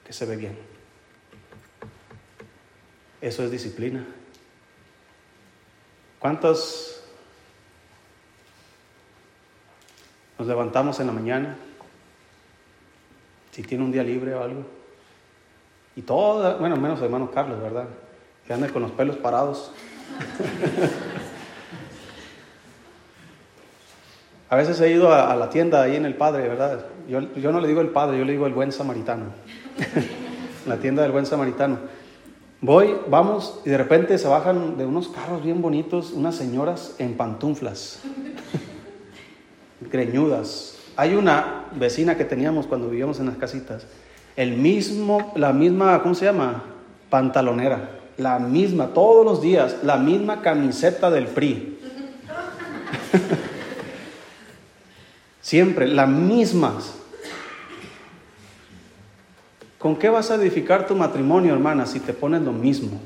[0.05, 0.57] que se ve bien.
[3.21, 4.05] Eso es disciplina.
[6.19, 7.01] ¿Cuántos
[10.37, 11.57] nos levantamos en la mañana?
[13.51, 14.65] Si tiene un día libre o algo.
[15.95, 17.87] Y todo, bueno, menos hermano Carlos, ¿verdad?
[18.45, 19.71] Que anda con los pelos parados.
[24.49, 26.83] A veces he ido a, la tienda ahí en el Padre, ¿verdad?
[27.09, 29.25] Yo, yo, no le digo el Padre, yo le digo el buen samaritano.
[30.67, 31.79] la tienda del buen samaritano.
[32.61, 37.17] Voy, vamos, y de repente se bajan de unos carros bien bonitos unas señoras en
[37.17, 38.01] pantuflas,
[39.91, 40.77] greñudas.
[40.97, 43.87] Hay una vecina que teníamos cuando vivíamos en las casitas,
[44.35, 46.63] el mismo, la misma, ¿cómo se llama?
[47.09, 51.79] Pantalonera, la misma, todos los días, la misma camiseta del PRI.
[55.49, 56.93] Siempre, las mismas.
[59.79, 63.01] ¿Con qué vas a edificar tu matrimonio, hermana, si te pones lo mismo?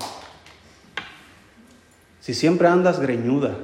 [2.20, 3.56] Si siempre andas greñuda.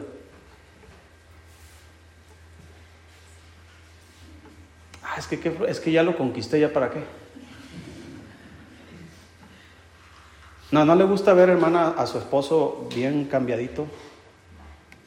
[5.04, 7.04] Ah, es que, es que ya lo conquisté, ¿ya para qué?
[10.72, 13.88] No, no le gusta ver, hermana, a su esposo bien cambiadito,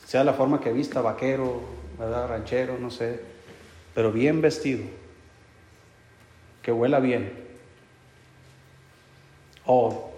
[0.05, 1.63] sea la forma que vista, vaquero,
[1.99, 2.29] ¿verdad?
[2.29, 3.32] ranchero, no sé
[3.95, 4.85] pero bien vestido,
[6.63, 7.33] que huela bien.
[9.67, 10.11] O,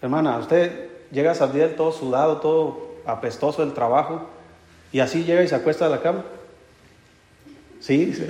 [0.00, 4.28] hermana, usted llega a salir todo sudado, todo apestoso del trabajo,
[4.92, 6.24] y así llega y se acuesta a la cama.
[7.80, 8.14] Sí.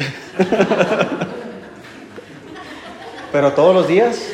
[3.32, 4.32] pero todos los días.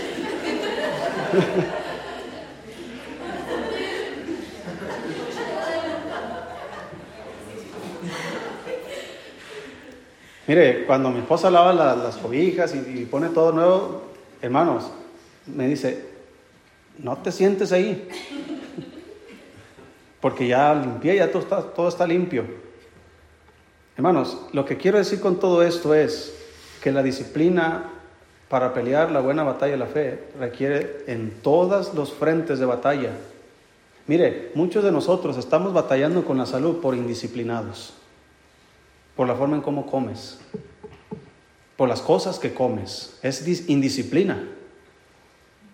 [10.48, 14.04] Mire, cuando mi esposa lava las cobijas y, pone todo nuevo,
[14.40, 14.84] hermanos,
[15.44, 16.06] me dice,
[16.96, 18.08] no te sientes ahí,
[20.22, 22.46] porque ya limpié, ya todo está, todo está limpio.
[23.94, 26.34] Hermanos, lo que quiero decir con todo esto es
[26.82, 27.90] que la disciplina
[28.48, 33.10] para pelear la buena batalla de la fe requiere en todos los frentes de batalla.
[34.06, 37.98] Mire, muchos de nosotros estamos batallando con la salud por indisciplinados
[39.18, 40.38] por la forma en cómo comes,
[41.76, 43.18] por las cosas que comes.
[43.20, 44.48] Es indisciplina.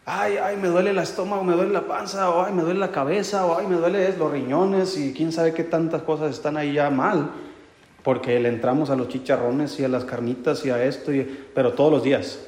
[0.07, 2.91] Ay, ay, me duele el estómago, me duele la panza, o ay, me duele la
[2.91, 6.73] cabeza, o ay, me duele los riñones, y quién sabe qué tantas cosas están ahí
[6.73, 7.33] ya mal,
[8.03, 11.13] porque le entramos a los chicharrones y a las carnitas y a esto,
[11.55, 12.39] pero todos los días.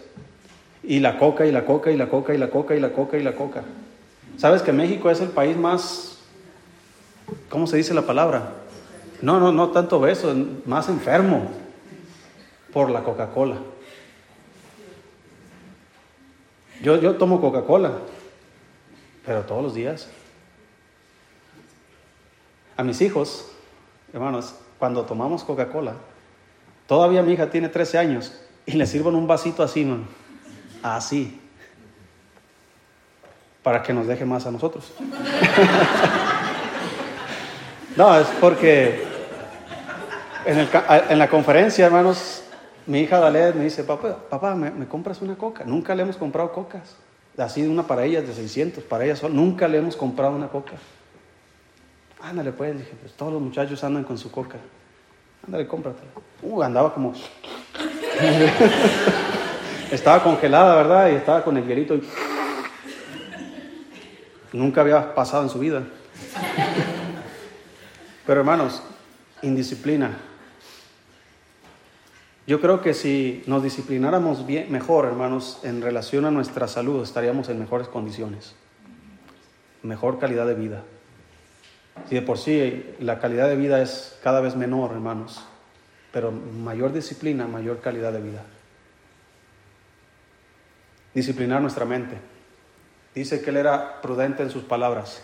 [0.82, 3.18] Y la coca, y la coca, y la coca, y la coca, y la coca,
[3.18, 3.64] y la coca.
[4.38, 6.20] ¿Sabes que México es el país más,
[7.50, 8.64] ¿cómo se dice la palabra?
[9.22, 10.34] No, no, no tanto eso,
[10.66, 11.50] más enfermo
[12.72, 13.56] por la Coca-Cola.
[16.82, 17.92] Yo, yo tomo Coca-Cola,
[19.24, 20.08] pero todos los días.
[22.76, 23.50] A mis hijos,
[24.12, 25.94] hermanos, cuando tomamos Coca-Cola,
[26.86, 29.90] todavía mi hija tiene 13 años y le sirvo en un vasito así.
[30.82, 31.40] Así.
[33.62, 34.92] Para que nos deje más a nosotros.
[37.96, 39.04] no, es porque
[40.44, 42.42] en, la conferencia, hermanos,
[42.86, 45.64] mi hija Dalet me dice, papá, papá, ¿me, compras una coca?
[45.64, 46.96] Nunca le hemos comprado cocas.
[47.38, 49.34] Así de una para ellas de 600, para ellas solo.
[49.34, 50.74] Nunca le hemos comprado una coca.
[52.22, 54.58] Ándale, pues, dije, pues todos los muchachos andan con su coca.
[55.46, 56.10] Ándale, cómpratela.
[56.42, 57.12] Uh, andaba como.
[59.90, 61.10] estaba congelada, ¿verdad?
[61.10, 61.94] Y estaba con el hielito.
[61.94, 62.02] Y...
[64.52, 65.82] Nunca había pasado en su vida.
[68.26, 68.82] Pero hermanos,
[69.42, 70.18] indisciplina.
[72.46, 77.48] Yo creo que si nos disciplináramos bien, mejor, hermanos, en relación a nuestra salud, estaríamos
[77.48, 78.54] en mejores condiciones,
[79.82, 80.82] mejor calidad de vida.
[82.08, 85.44] Si de por sí la calidad de vida es cada vez menor, hermanos,
[86.12, 88.44] pero mayor disciplina, mayor calidad de vida.
[91.14, 92.16] Disciplinar nuestra mente.
[93.14, 95.22] Dice que él era prudente en sus palabras.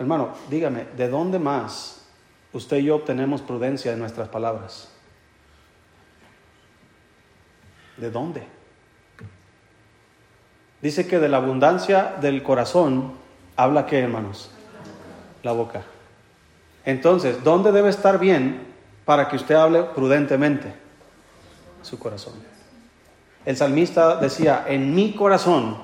[0.00, 2.06] Hermano, dígame, ¿de dónde más
[2.54, 4.88] usted y yo obtenemos prudencia en nuestras palabras?
[7.98, 8.42] ¿De dónde?
[10.80, 13.12] Dice que de la abundancia del corazón
[13.56, 14.50] habla qué, hermanos?
[15.42, 15.82] La boca.
[16.86, 18.68] Entonces, ¿dónde debe estar bien
[19.04, 20.72] para que usted hable prudentemente?
[21.82, 22.32] Su corazón.
[23.44, 25.76] El salmista decía, en mi corazón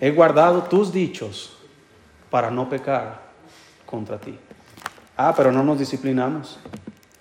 [0.00, 1.58] he guardado tus dichos
[2.30, 3.29] para no pecar
[3.90, 4.38] contra ti.
[5.16, 6.58] Ah, pero no nos disciplinamos.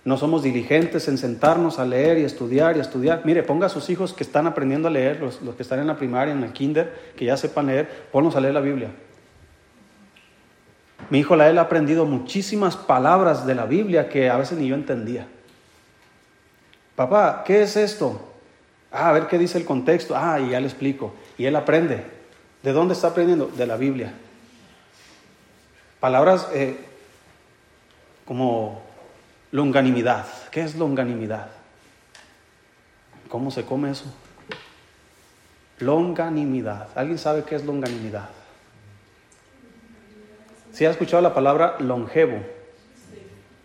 [0.05, 3.22] No somos diligentes en sentarnos a leer y estudiar y estudiar.
[3.26, 5.97] Mire, ponga a sus hijos que están aprendiendo a leer, los, que están en la
[5.97, 8.89] primaria, en el kinder, que ya sepan leer, ponlos a leer la Biblia.
[11.09, 14.76] Mi hijo Lael ha aprendido muchísimas palabras de la Biblia que a veces ni yo
[14.76, 15.28] entendía.
[16.95, 18.34] Papá, ¿qué es esto?
[18.91, 20.15] Ah, a ver qué dice el contexto.
[20.15, 21.13] Ah, y ya le explico.
[21.38, 22.03] Y él aprende.
[22.63, 23.47] ¿De dónde está aprendiendo?
[23.47, 24.13] De la Biblia.
[26.00, 26.78] Palabras eh,
[28.26, 28.82] como
[29.52, 30.26] longanimidad.
[30.52, 31.50] ¿Qué es longanimidad?
[33.28, 34.06] ¿Cómo se come eso?
[35.80, 36.89] Longanimidad.
[36.95, 38.30] ¿Alguien sabe qué es longanimidad?
[40.72, 42.41] ¿Sí ha escuchado la palabra longevo?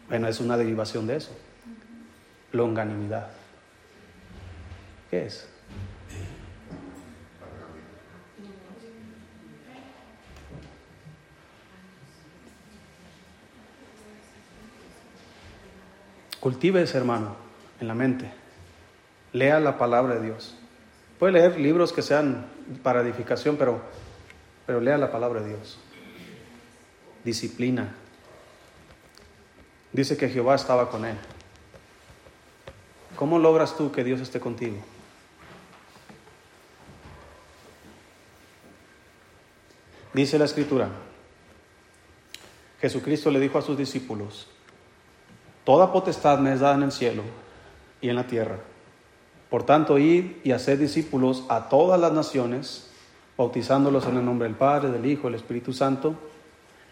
[0.09, 1.31] Bueno, es una derivación de eso.
[2.53, 3.29] Longanimidad.
[5.11, 5.49] ¿Qué es?
[16.45, 17.35] Cultive ese hermano
[17.81, 18.31] en la mente.
[19.33, 20.55] Lea la palabra de Dios.
[21.19, 22.45] Puede leer libros que sean
[22.83, 23.81] para edificación, pero,
[24.67, 25.79] pero lea la palabra de Dios.
[27.25, 27.95] Disciplina.
[29.91, 31.17] Dice que Jehová estaba con él.
[33.17, 34.77] ¿Cómo logras tú que Dios esté contigo?
[40.13, 40.91] Dice la escritura,
[42.83, 44.49] Jesucristo le dijo a sus discípulos,
[45.65, 47.23] Toda potestad me es dada en el cielo
[48.01, 48.59] y en la tierra.
[49.49, 52.91] Por tanto, id y haced discípulos a todas las naciones,
[53.37, 56.15] bautizándolos en el nombre del Padre, del Hijo, del Espíritu Santo,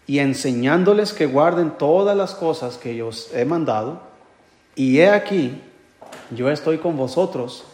[0.07, 4.01] y enseñándoles que guarden todas las cosas que yo os he mandado.
[4.75, 5.61] Y he aquí,
[6.31, 7.65] yo estoy con vosotros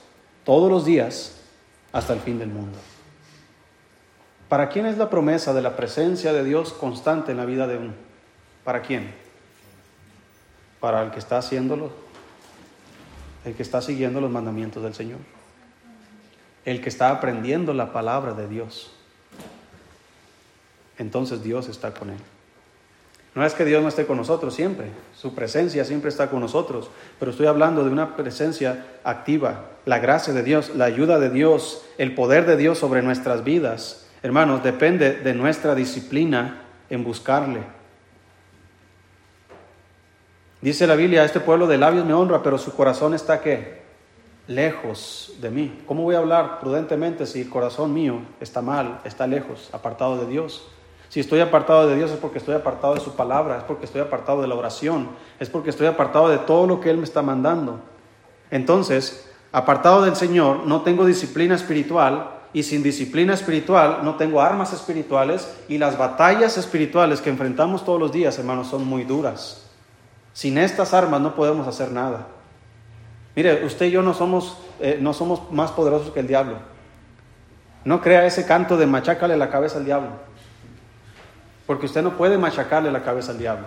[0.44, 1.40] todos los días
[1.92, 2.78] hasta el fin del mundo.
[4.50, 7.78] ¿Para quién es la promesa de la presencia de Dios constante en la vida de
[7.78, 7.94] uno?
[8.64, 9.14] ¿Para quién?
[10.80, 11.92] Para el que está haciéndolo,
[13.46, 15.20] el que está siguiendo los mandamientos del Señor,
[16.66, 18.92] el que está aprendiendo la palabra de Dios.
[20.98, 22.20] Entonces Dios está con él.
[23.36, 26.90] No es que Dios no esté con nosotros siempre, su presencia siempre está con nosotros,
[27.20, 31.86] pero estoy hablando de una presencia activa, la gracia de Dios, la ayuda de Dios,
[31.98, 34.08] el poder de Dios sobre nuestras vidas.
[34.24, 37.62] Hermanos, depende de nuestra disciplina en buscarle,
[40.62, 43.82] Dice la Biblia, este pueblo de labios me honra, pero su corazón está qué?
[44.46, 45.82] Lejos de mí.
[45.86, 50.26] ¿Cómo voy a hablar prudentemente si el corazón mío está mal, está lejos, apartado de
[50.26, 50.68] Dios?
[51.08, 54.02] Si estoy apartado de Dios es porque estoy apartado de su palabra, es porque estoy
[54.02, 57.22] apartado de la oración, es porque estoy apartado de todo lo que Él me está
[57.22, 57.80] mandando.
[58.52, 64.74] Entonces, apartado del Señor, no tengo disciplina espiritual y sin disciplina espiritual no tengo armas
[64.74, 69.69] espirituales y las batallas espirituales que enfrentamos todos los días, hermanos, son muy duras.
[70.40, 72.28] Sin estas armas no podemos hacer nada.
[73.36, 76.60] Mire, usted y yo no somos, eh, no somos más poderosos que el diablo.
[77.84, 80.12] No crea ese canto de machácale la cabeza al diablo.
[81.68, 83.66] Porque usted no puede machacarle la cabeza al diablo.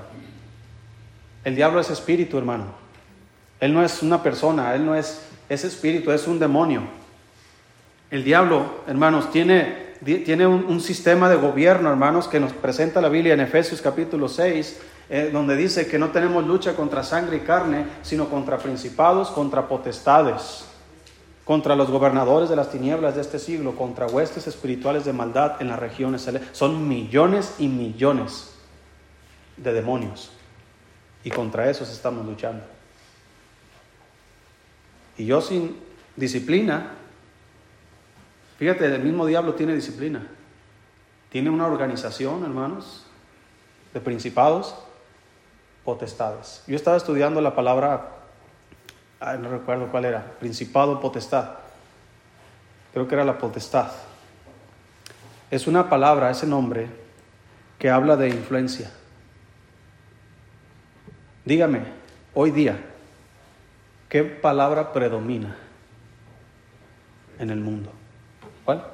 [1.45, 2.69] El diablo es espíritu, hermano.
[3.61, 6.85] Él no es una persona, Él no es ese espíritu, es un demonio.
[8.11, 13.35] El diablo, hermanos, tiene, tiene un, sistema de gobierno, hermanos, que nos presenta la Biblia
[13.35, 17.87] en Efesios capítulo 6, eh, donde dice que no tenemos lucha contra sangre y carne,
[18.03, 20.67] sino contra principados, contra potestades,
[21.45, 25.69] contra los gobernadores de las tinieblas de este siglo, contra huestes espirituales de maldad en
[25.69, 26.57] las regiones celestes.
[26.57, 28.55] Son millones y millones
[29.57, 30.31] de demonios.
[31.25, 32.65] Y contra esos estamos luchando.
[35.19, 35.77] Y yo sin
[36.17, 36.93] disciplina,
[38.59, 40.27] fíjate, el mismo diablo tiene disciplina.
[41.31, 43.05] Tiene una organización, hermanos,
[43.95, 44.75] de principados,
[45.85, 46.63] potestades.
[46.67, 48.09] Yo estaba estudiando la palabra,
[49.21, 51.51] no recuerdo cuál era, principado, potestad.
[52.93, 53.91] Creo que era la potestad.
[55.51, 56.89] Es una palabra, ese nombre,
[57.79, 58.91] que habla de influencia.
[61.45, 61.83] Dígame,
[62.35, 62.79] hoy día,
[64.09, 65.57] ¿qué palabra predomina
[67.39, 67.93] en el mundo?
[68.65, 68.87] ¿Cuál?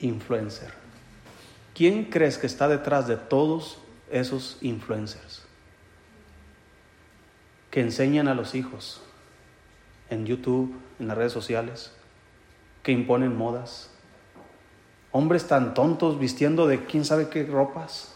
[0.00, 0.72] Influencer.
[1.74, 3.78] ¿Quién crees que está detrás de todos
[4.10, 5.47] esos influencers?
[7.70, 9.02] Que enseñan a los hijos
[10.10, 11.92] en YouTube, en las redes sociales,
[12.82, 13.90] que imponen modas.
[15.12, 18.14] Hombres tan tontos vistiendo de quién sabe qué ropas,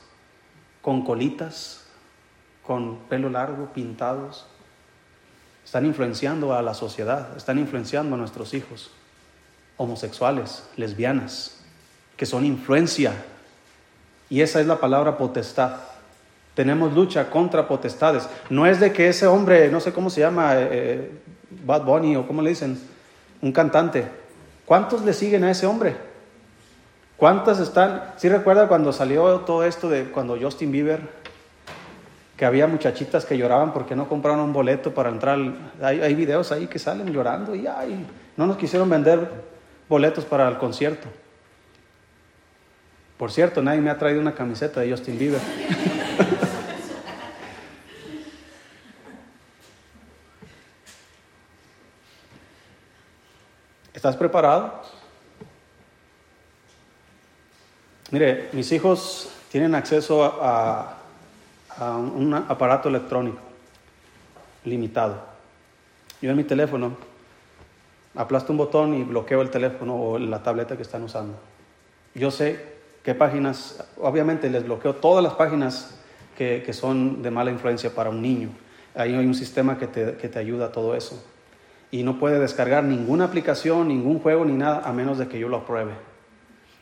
[0.81, 1.85] con colitas,
[2.67, 4.47] con pelo largo, pintados.
[5.65, 8.91] Están influenciando a la sociedad, están influenciando a nuestros hijos,
[9.77, 11.61] homosexuales, lesbianas,
[12.17, 13.13] que son influencia.
[14.29, 15.81] Y esa es la palabra potestad.
[16.55, 18.29] Tenemos lucha contra potestades.
[18.51, 21.11] No es de que ese hombre, no sé cómo se llama, eh, eh,
[21.65, 22.79] Bad Bunny o cómo le dicen,
[23.41, 24.07] un cantante.
[24.67, 25.97] ¿Cuántos le siguen a ese hombre?
[27.17, 28.13] ¿Cuántas están?
[28.17, 31.23] ¿Sí recuerda cuando salió todo esto de cuando Justin Bieber
[32.43, 35.39] que había muchachitas que lloraban porque no compraron un boleto para entrar.
[35.81, 38.05] Hay, videos ahí que salen llorando y ay,
[38.37, 39.31] no nos quisieron vender
[39.89, 41.07] boletos para el concierto.
[43.17, 45.41] Por cierto, nadie me ha traído una camiseta de Justin Bieber.
[53.95, 54.83] ¿Estás preparado?
[58.11, 60.99] Mire, mis hijos tienen acceso a
[61.79, 63.53] un aparato electrónico
[64.65, 65.21] limitado.
[66.21, 66.97] Yo en mi teléfono
[68.15, 71.35] aplasto un botón y bloqueo el teléfono o la tableta que están usando.
[72.15, 75.99] Yo sé qué páginas, obviamente les bloqueo todas las páginas
[76.37, 78.51] que, son de mala influencia para un niño.
[78.95, 81.25] Ahí hay un sistema que te, que te ayuda a todo eso.
[81.91, 85.49] Y no puede descargar ninguna aplicación, ningún juego ni nada a menos de que yo
[85.49, 85.93] lo apruebe.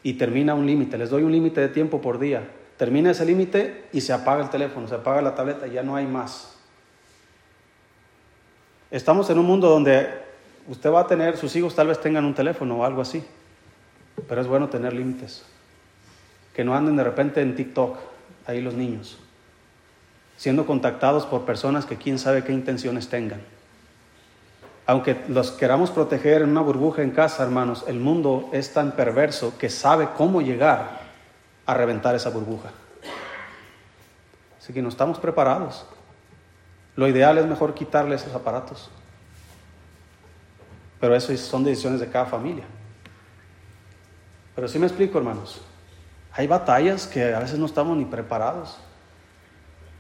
[0.03, 2.42] Y termina un límite, les doy un límite de tiempo por día
[2.80, 6.07] Termina ese límite y se apaga el teléfono, se apaga la tableta ya no hay
[6.07, 6.57] más.
[8.90, 10.09] Estamos en un mundo donde
[10.66, 13.22] usted va a tener, sus hijos tal vez tengan un teléfono o algo así,
[14.26, 15.44] pero es bueno tener límites.
[16.55, 17.98] Que no anden de repente en TikTok,
[18.46, 19.18] ahí los niños,
[20.41, 23.43] siendo contactados por personas que quién sabe qué intenciones tengan.
[24.86, 29.53] Aunque los queramos proteger en una burbuja en casa, hermanos, el mundo es tan perverso
[29.59, 31.03] que sabe cómo llegar
[31.66, 32.70] a reventar esa burbuja.
[34.59, 35.84] Así que no estamos preparados.
[36.97, 38.88] Lo ideal es mejor quitarle esos aparatos.
[41.01, 42.64] Pero eso son decisiones de cada familia.
[44.55, 45.61] Pero sí me explico, hermanos.
[46.32, 48.78] Hay batallas que a veces no estamos ni preparados.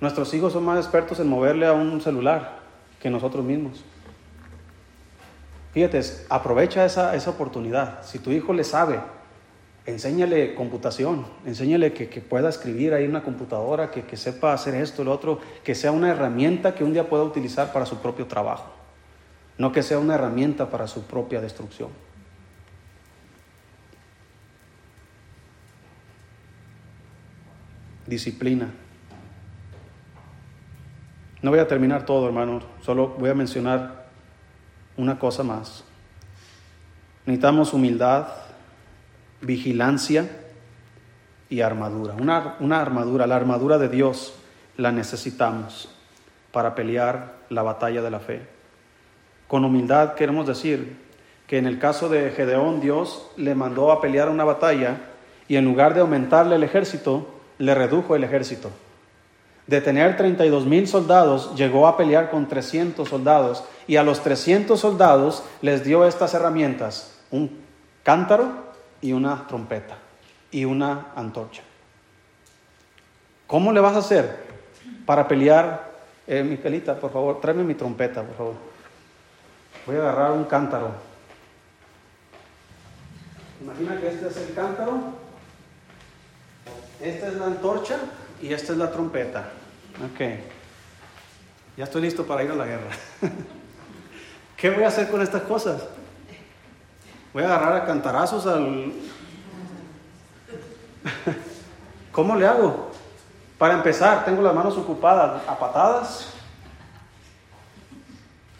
[0.00, 2.60] Nuestros hijos son más expertos en moverle a un celular
[3.00, 3.84] que nosotros mismos.
[5.72, 8.02] Fíjate, aprovecha esa, esa oportunidad.
[8.02, 9.00] Si tu hijo le sabe
[9.86, 15.04] enséñale computación, enséñale que, pueda escribir ahí en una computadora, que, que sepa hacer esto,
[15.04, 18.70] lo otro, que sea una herramienta que un día pueda utilizar para su propio trabajo,
[19.58, 21.90] no que sea una herramienta para su propia destrucción.
[28.06, 28.70] Disciplina.
[31.42, 34.06] No voy a terminar todo, hermano, solo voy a mencionar
[34.96, 35.84] una cosa más.
[37.24, 38.28] Necesitamos humildad,
[39.40, 40.28] vigilancia
[41.48, 42.14] y armadura.
[42.14, 44.34] Una, una, armadura, la armadura de Dios
[44.76, 45.88] la necesitamos
[46.52, 48.42] para pelear la batalla de la fe.
[49.48, 50.96] Con humildad queremos decir
[51.46, 54.98] que en el caso de Gedeón Dios le mandó a pelear una batalla
[55.48, 57.26] y en lugar de aumentarle el ejército,
[57.58, 58.70] le redujo el ejército.
[59.70, 64.80] De tener 32 mil soldados, llegó a pelear con 300 soldados y a los 300
[64.80, 67.60] soldados les dio estas herramientas, un
[68.02, 69.96] cántaro, y una trompeta
[70.50, 71.62] y una antorcha.
[73.46, 74.50] ¿Cómo le vas a hacer
[75.06, 75.88] para pelear
[76.26, 78.54] Eh, Miquelita, por favor, tráeme mi trompeta, por favor.
[79.84, 80.92] Voy a agarrar un cántaro.
[83.60, 85.00] Imagina que este es el cántaro,
[87.00, 87.96] esta es la antorcha
[88.40, 89.50] y esta es la trompeta.
[89.96, 90.20] Ok.
[91.76, 92.90] Ya estoy listo para ir a la guerra.
[94.56, 95.82] ¿Qué voy a hacer con estas cosas?
[97.32, 98.92] Voy a agarrar a cantarazos al...
[102.12, 102.90] ¿Cómo le hago?
[103.56, 106.34] Para empezar, tengo las manos ocupadas a patadas.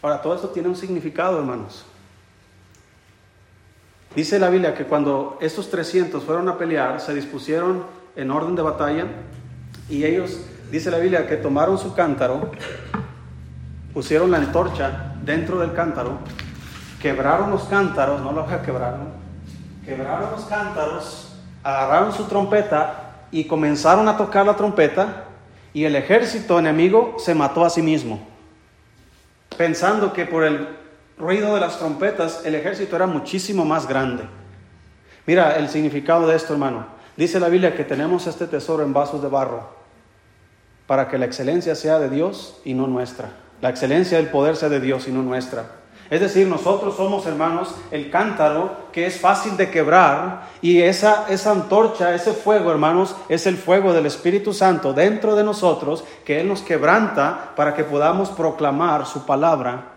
[0.01, 1.85] Ahora, todo esto tiene un significado, hermanos.
[4.15, 8.61] Dice la Biblia que cuando estos 300 fueron a pelear, se dispusieron en orden de
[8.61, 9.05] batalla
[9.89, 12.49] y ellos, dice la Biblia, que tomaron su cántaro,
[13.93, 16.19] pusieron la antorcha dentro del cántaro,
[17.01, 19.09] quebraron los cántaros, no los quebraron,
[19.85, 25.25] quebraron los cántaros, agarraron su trompeta y comenzaron a tocar la trompeta
[25.73, 28.25] y el ejército enemigo se mató a sí mismo,
[29.57, 30.69] pensando que por el
[31.17, 34.23] ruido de las trompetas el ejército era muchísimo más grande.
[35.27, 36.85] Mira el significado de esto, hermano.
[37.15, 39.80] Dice la Biblia que tenemos este tesoro en vasos de barro
[40.91, 43.29] para que la excelencia sea de Dios y no nuestra.
[43.61, 45.67] La excelencia del poder sea de Dios y no nuestra.
[46.09, 51.51] Es decir, nosotros somos, hermanos, el cántaro que es fácil de quebrar y esa, esa
[51.51, 56.49] antorcha, ese fuego, hermanos, es el fuego del Espíritu Santo dentro de nosotros que Él
[56.49, 59.93] nos quebranta para que podamos proclamar su palabra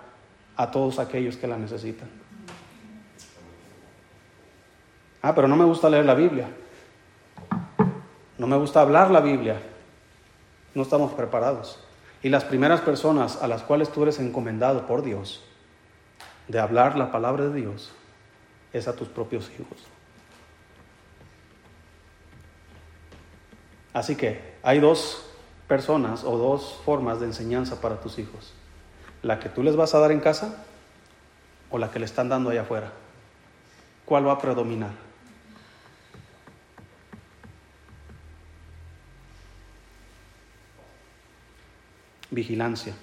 [0.55, 2.09] a todos aquellos que la necesitan.
[5.23, 6.47] Ah, pero no me gusta leer la Biblia.
[8.39, 9.74] No me gusta hablar la Biblia.
[10.75, 11.79] No estamos preparados.
[12.23, 15.43] Y las primeras personas a las cuales tú eres encomendado por Dios
[16.49, 17.93] de hablar la palabra de Dios
[18.73, 19.79] es a tus propios hijos.
[23.93, 25.25] Así que hay dos
[25.69, 28.53] personas o dos formas de enseñanza para tus hijos.
[29.23, 30.65] La que tú les vas a dar en casa
[31.71, 32.93] o la que le están dando allá afuera.
[34.05, 35.04] ¿Cuál va a predominar?
[42.31, 42.95] Vigilancia,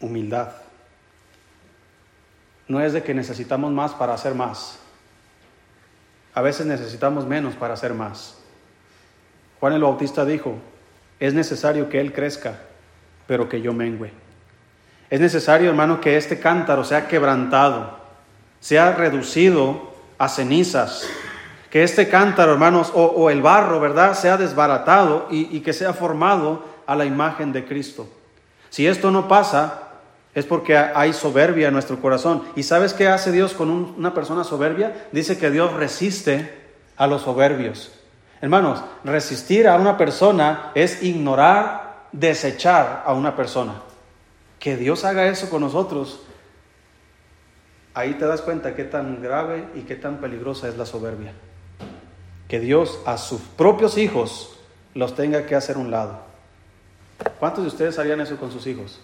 [0.00, 0.52] humildad.
[2.68, 4.78] No es de que necesitamos más para hacer más.
[6.34, 8.38] A veces necesitamos menos para hacer más.
[9.58, 10.56] Juan el Bautista dijo,
[11.18, 12.60] es necesario que Él crezca,
[13.26, 14.12] pero que yo mengüe.
[15.10, 17.98] Es necesario, hermano, que este cántaro sea quebrantado,
[18.60, 21.08] sea reducido a cenizas,
[21.68, 26.64] que este cántaro, hermanos, o, el barro, ¿verdad?, sea desbaratado y, y que sea formado
[26.90, 28.08] a la imagen de Cristo.
[28.68, 29.90] Si esto no pasa,
[30.34, 32.42] es porque hay soberbia en nuestro corazón.
[32.56, 35.06] ¿Y sabes qué hace Dios con una persona soberbia?
[35.12, 36.52] Dice que Dios resiste
[36.96, 37.92] a los soberbios.
[38.40, 43.82] Hermanos, resistir a una persona es ignorar, desechar a una persona.
[44.58, 46.22] Que Dios haga eso con nosotros,
[47.94, 51.34] ahí te das cuenta qué tan grave y qué tan peligrosa es la soberbia.
[52.48, 54.58] Que Dios a sus propios hijos
[54.92, 56.29] los tenga que hacer un lado.
[57.38, 59.00] ¿Cuántos de ustedes harían eso con sus hijos?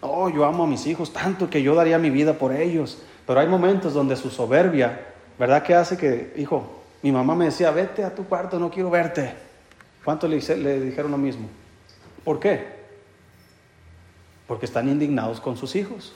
[0.00, 3.02] Oh, yo amo a mis hijos tanto que yo daría mi vida por ellos.
[3.26, 5.00] Pero hay momentos donde su soberbia,
[5.38, 5.62] ¿verdad?
[5.62, 9.32] Que hace que, hijo, mi mamá me decía, vete a tu cuarto, no quiero verte.
[10.04, 11.48] ¿Cuántos le, le dijeron lo mismo?
[12.24, 12.66] ¿Por qué?
[14.46, 16.14] Porque están indignados con sus hijos.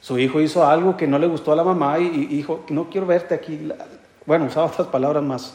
[0.00, 3.06] Su hijo hizo algo que no le gustó a la mamá y, dijo, no quiero
[3.06, 3.68] verte aquí.
[4.24, 5.54] Bueno, usaba otras palabras más,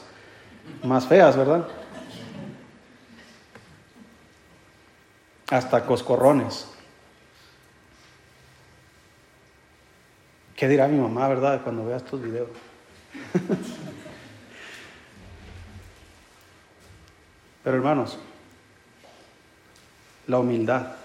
[0.84, 1.66] más feas, ¿verdad?
[5.50, 6.68] Hasta coscorrones.
[10.56, 12.50] ¿Qué dirá mi mamá, verdad, cuando vea estos videos?
[17.64, 18.18] Pero hermanos,
[20.28, 20.96] la humildad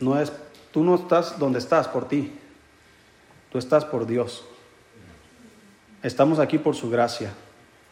[0.00, 0.32] no es,
[0.72, 2.32] tú no estás donde estás por ti,
[3.50, 4.44] tú estás por Dios.
[6.02, 7.32] Estamos aquí por su gracia.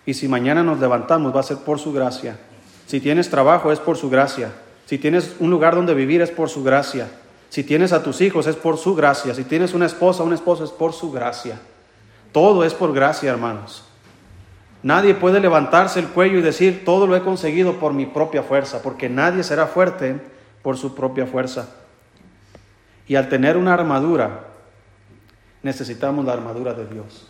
[0.05, 2.39] Y si mañana nos levantamos va a ser por su gracia.
[2.87, 4.53] Si tienes trabajo es por su gracia.
[4.87, 7.09] Si tienes un lugar donde vivir es por su gracia.
[7.49, 9.35] Si tienes a tus hijos es por su gracia.
[9.35, 11.59] Si tienes una esposa un esposo es por su gracia.
[12.33, 13.85] Todo es por gracia, hermanos.
[14.83, 18.83] Nadie puede levantarse el cuello y decir, todo lo he conseguido por mi propia fuerza,
[18.83, 20.21] porque nadie será fuerte
[20.63, 21.71] por su propia fuerza.
[23.09, 24.45] Y al tener una armadura,
[25.63, 27.27] necesitamos la armadura de Dios.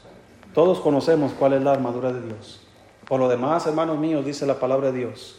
[0.52, 2.60] Todos conocemos cuál es la armadura de Dios.
[3.06, 5.38] Por lo demás, hermanos míos, dice la palabra de Dios,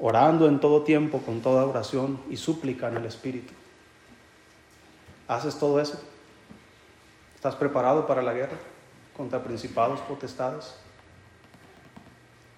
[0.00, 3.52] Orando en todo tiempo, con toda oración y súplica en el Espíritu.
[5.28, 6.00] ¿Haces todo eso?
[7.34, 8.56] ¿Estás preparado para la guerra
[9.16, 10.74] contra principados, potestades?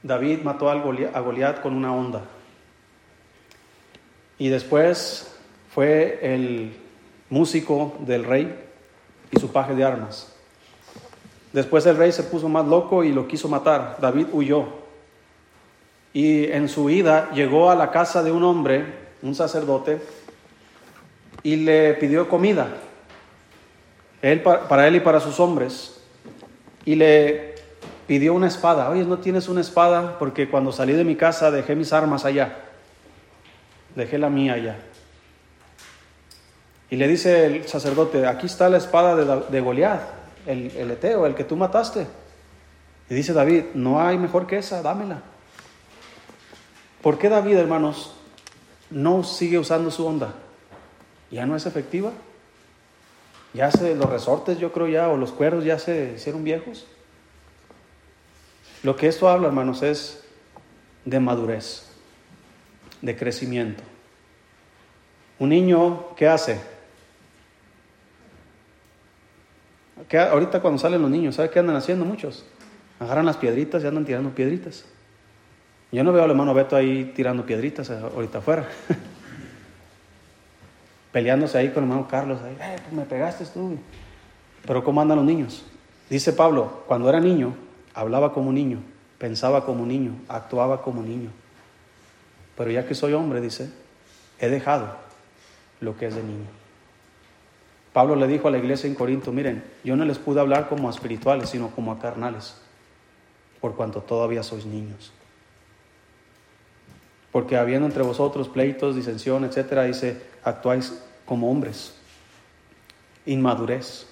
[0.03, 2.23] David mató a Goliat con una onda.
[4.39, 5.37] Y después
[5.73, 6.77] fue el
[7.31, 8.53] músico del rey
[9.31, 10.35] y su paje de armas.
[11.53, 13.99] Después el rey se puso más loco y lo quiso matar.
[14.01, 14.82] David huyó.
[16.13, 18.85] Y en su huida llegó a la casa de un hombre,
[19.23, 20.01] un sacerdote,
[21.43, 22.69] y le pidió comida,
[24.21, 26.01] él, para él y para sus hombres.
[26.85, 27.55] Y le
[28.07, 28.91] pidió una espada.
[28.91, 30.19] Oye, ¿no tienes una espada?
[30.19, 32.59] Porque cuando salí de mi casa dejé mis armas allá.
[33.97, 34.77] Dejé la mía allá.
[36.91, 41.27] Y le dice el sacerdote, aquí está la espada de, de Goliat el, el Eteo,
[41.27, 42.07] el que tú mataste.
[43.09, 45.23] Y dice David, no hay mejor que esa, dámela.
[47.03, 48.15] ¿Por qué David, hermanos,
[48.91, 50.35] no sigue usando su onda?
[51.31, 52.13] ¿Ya no es efectiva?
[53.55, 56.87] ¿Ya se, los resortes, yo creo ya, o los cueros ya se hicieron viejos?
[58.83, 60.25] Lo que esto habla, hermanos, es
[61.05, 61.91] de madurez,
[63.01, 63.83] de crecimiento.
[65.39, 66.73] Un niño, ¿qué hace?
[70.19, 72.45] ahorita cuando salen los niños, ¿sabe qué andan haciendo muchos?
[73.01, 74.85] Agarran las piedritas y andan tirando piedritas.
[75.93, 78.67] Yo no veo al hermano Beto ahí tirando piedritas eh, ahorita afuera.
[81.13, 82.41] Peleándose ahí con el hermano Carlos.
[82.41, 83.77] Ahí, eh, pues me pegaste tú.
[84.67, 85.67] Pero ¿cómo andan los niños?
[86.09, 87.55] Dice Pablo, cuando era niño,
[87.93, 88.79] hablaba como niño,
[89.19, 91.31] pensaba como niño, actuaba como niño.
[92.57, 93.71] Pero ya que soy hombre, dice,
[94.39, 94.97] he dejado
[95.81, 96.49] lo que es de niño.
[97.93, 100.89] Pablo le dijo a la iglesia en Corinto, miren, yo no les pude hablar como
[100.89, 102.57] a espirituales, sino como a carnales,
[103.61, 105.13] por cuanto todavía sois niños.
[107.33, 111.95] Porque habiendo entre vosotros pleitos, disensión, etcétera, dice, actuáis como hombres,
[113.27, 114.07] inmadurez.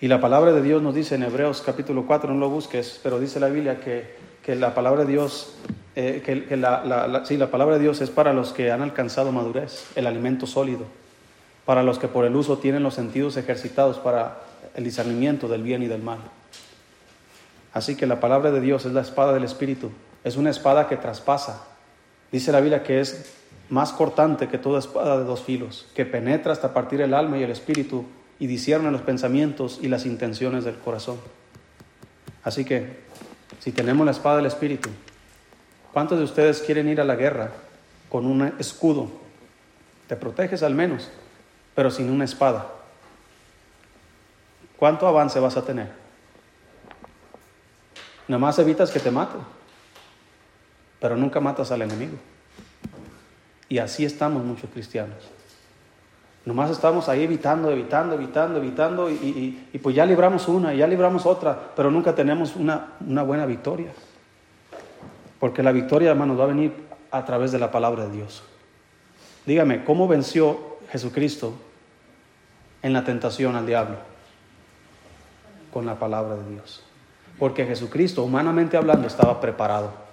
[0.00, 3.18] Y la palabra de Dios nos dice en Hebreos capítulo 4, no lo busques, pero
[3.18, 5.54] dice la Biblia que, la palabra de Dios,
[5.94, 9.86] eh, que, la, sí, la palabra de Dios es para los que han alcanzado madurez,
[9.94, 10.84] el alimento sólido
[11.66, 14.38] para los que por el uso tienen los sentidos ejercitados para
[14.74, 16.20] el discernimiento del bien y del mal.
[17.74, 19.90] Así que la palabra de Dios es la espada del Espíritu,
[20.26, 21.62] es una espada que traspasa.
[22.32, 23.32] Dice la Biblia que es
[23.68, 27.44] más cortante que toda espada de dos filos, que penetra hasta partir el alma y
[27.44, 28.04] el espíritu
[28.40, 31.20] y discierne los pensamientos y las intenciones del corazón.
[32.42, 33.04] Así que,
[33.60, 34.88] si tenemos la espada del Espíritu,
[35.92, 37.52] ¿cuántos de ustedes quieren ir a la guerra
[38.08, 39.08] con un escudo?
[40.08, 41.08] Te proteges al menos,
[41.76, 42.66] pero sin una espada.
[44.76, 45.92] ¿Cuánto avance vas a tener?
[48.26, 49.55] Nada más evitas que te maten,
[51.06, 52.16] pero nunca matas al enemigo.
[53.68, 55.18] Y así estamos muchos cristianos.
[56.44, 61.70] Nomás estamos ahí evitando, evitando, evitando, evitando, y, pues ya libramos una, ya libramos otra,
[61.76, 63.92] pero nunca tenemos una, una buena victoria.
[65.38, 66.72] Porque la victoria, hermanos, va a venir
[67.12, 68.42] a través de la palabra de Dios.
[69.46, 71.54] Dígame, ¿cómo venció Jesucristo
[72.82, 73.98] en la tentación al diablo?
[75.72, 76.82] Con la palabra de Dios.
[77.38, 80.05] Porque Jesucristo, humanamente hablando, estaba preparado,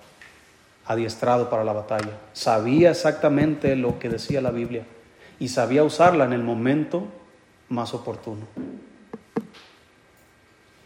[0.85, 2.17] adiestrado para la batalla.
[2.33, 4.85] Sabía exactamente lo que decía la Biblia
[5.39, 7.07] y sabía usarla en el momento
[7.69, 8.45] más oportuno.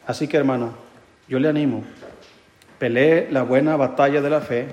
[0.06, 0.74] Así que hermano,
[1.28, 1.84] yo le animo,
[2.80, 4.68] pelee la buena batalla de la fe,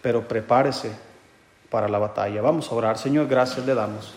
[0.00, 0.92] pero prepárese
[1.70, 2.40] para la batalla.
[2.40, 2.98] Vamos a orar.
[2.98, 4.14] Señor, gracias le damos.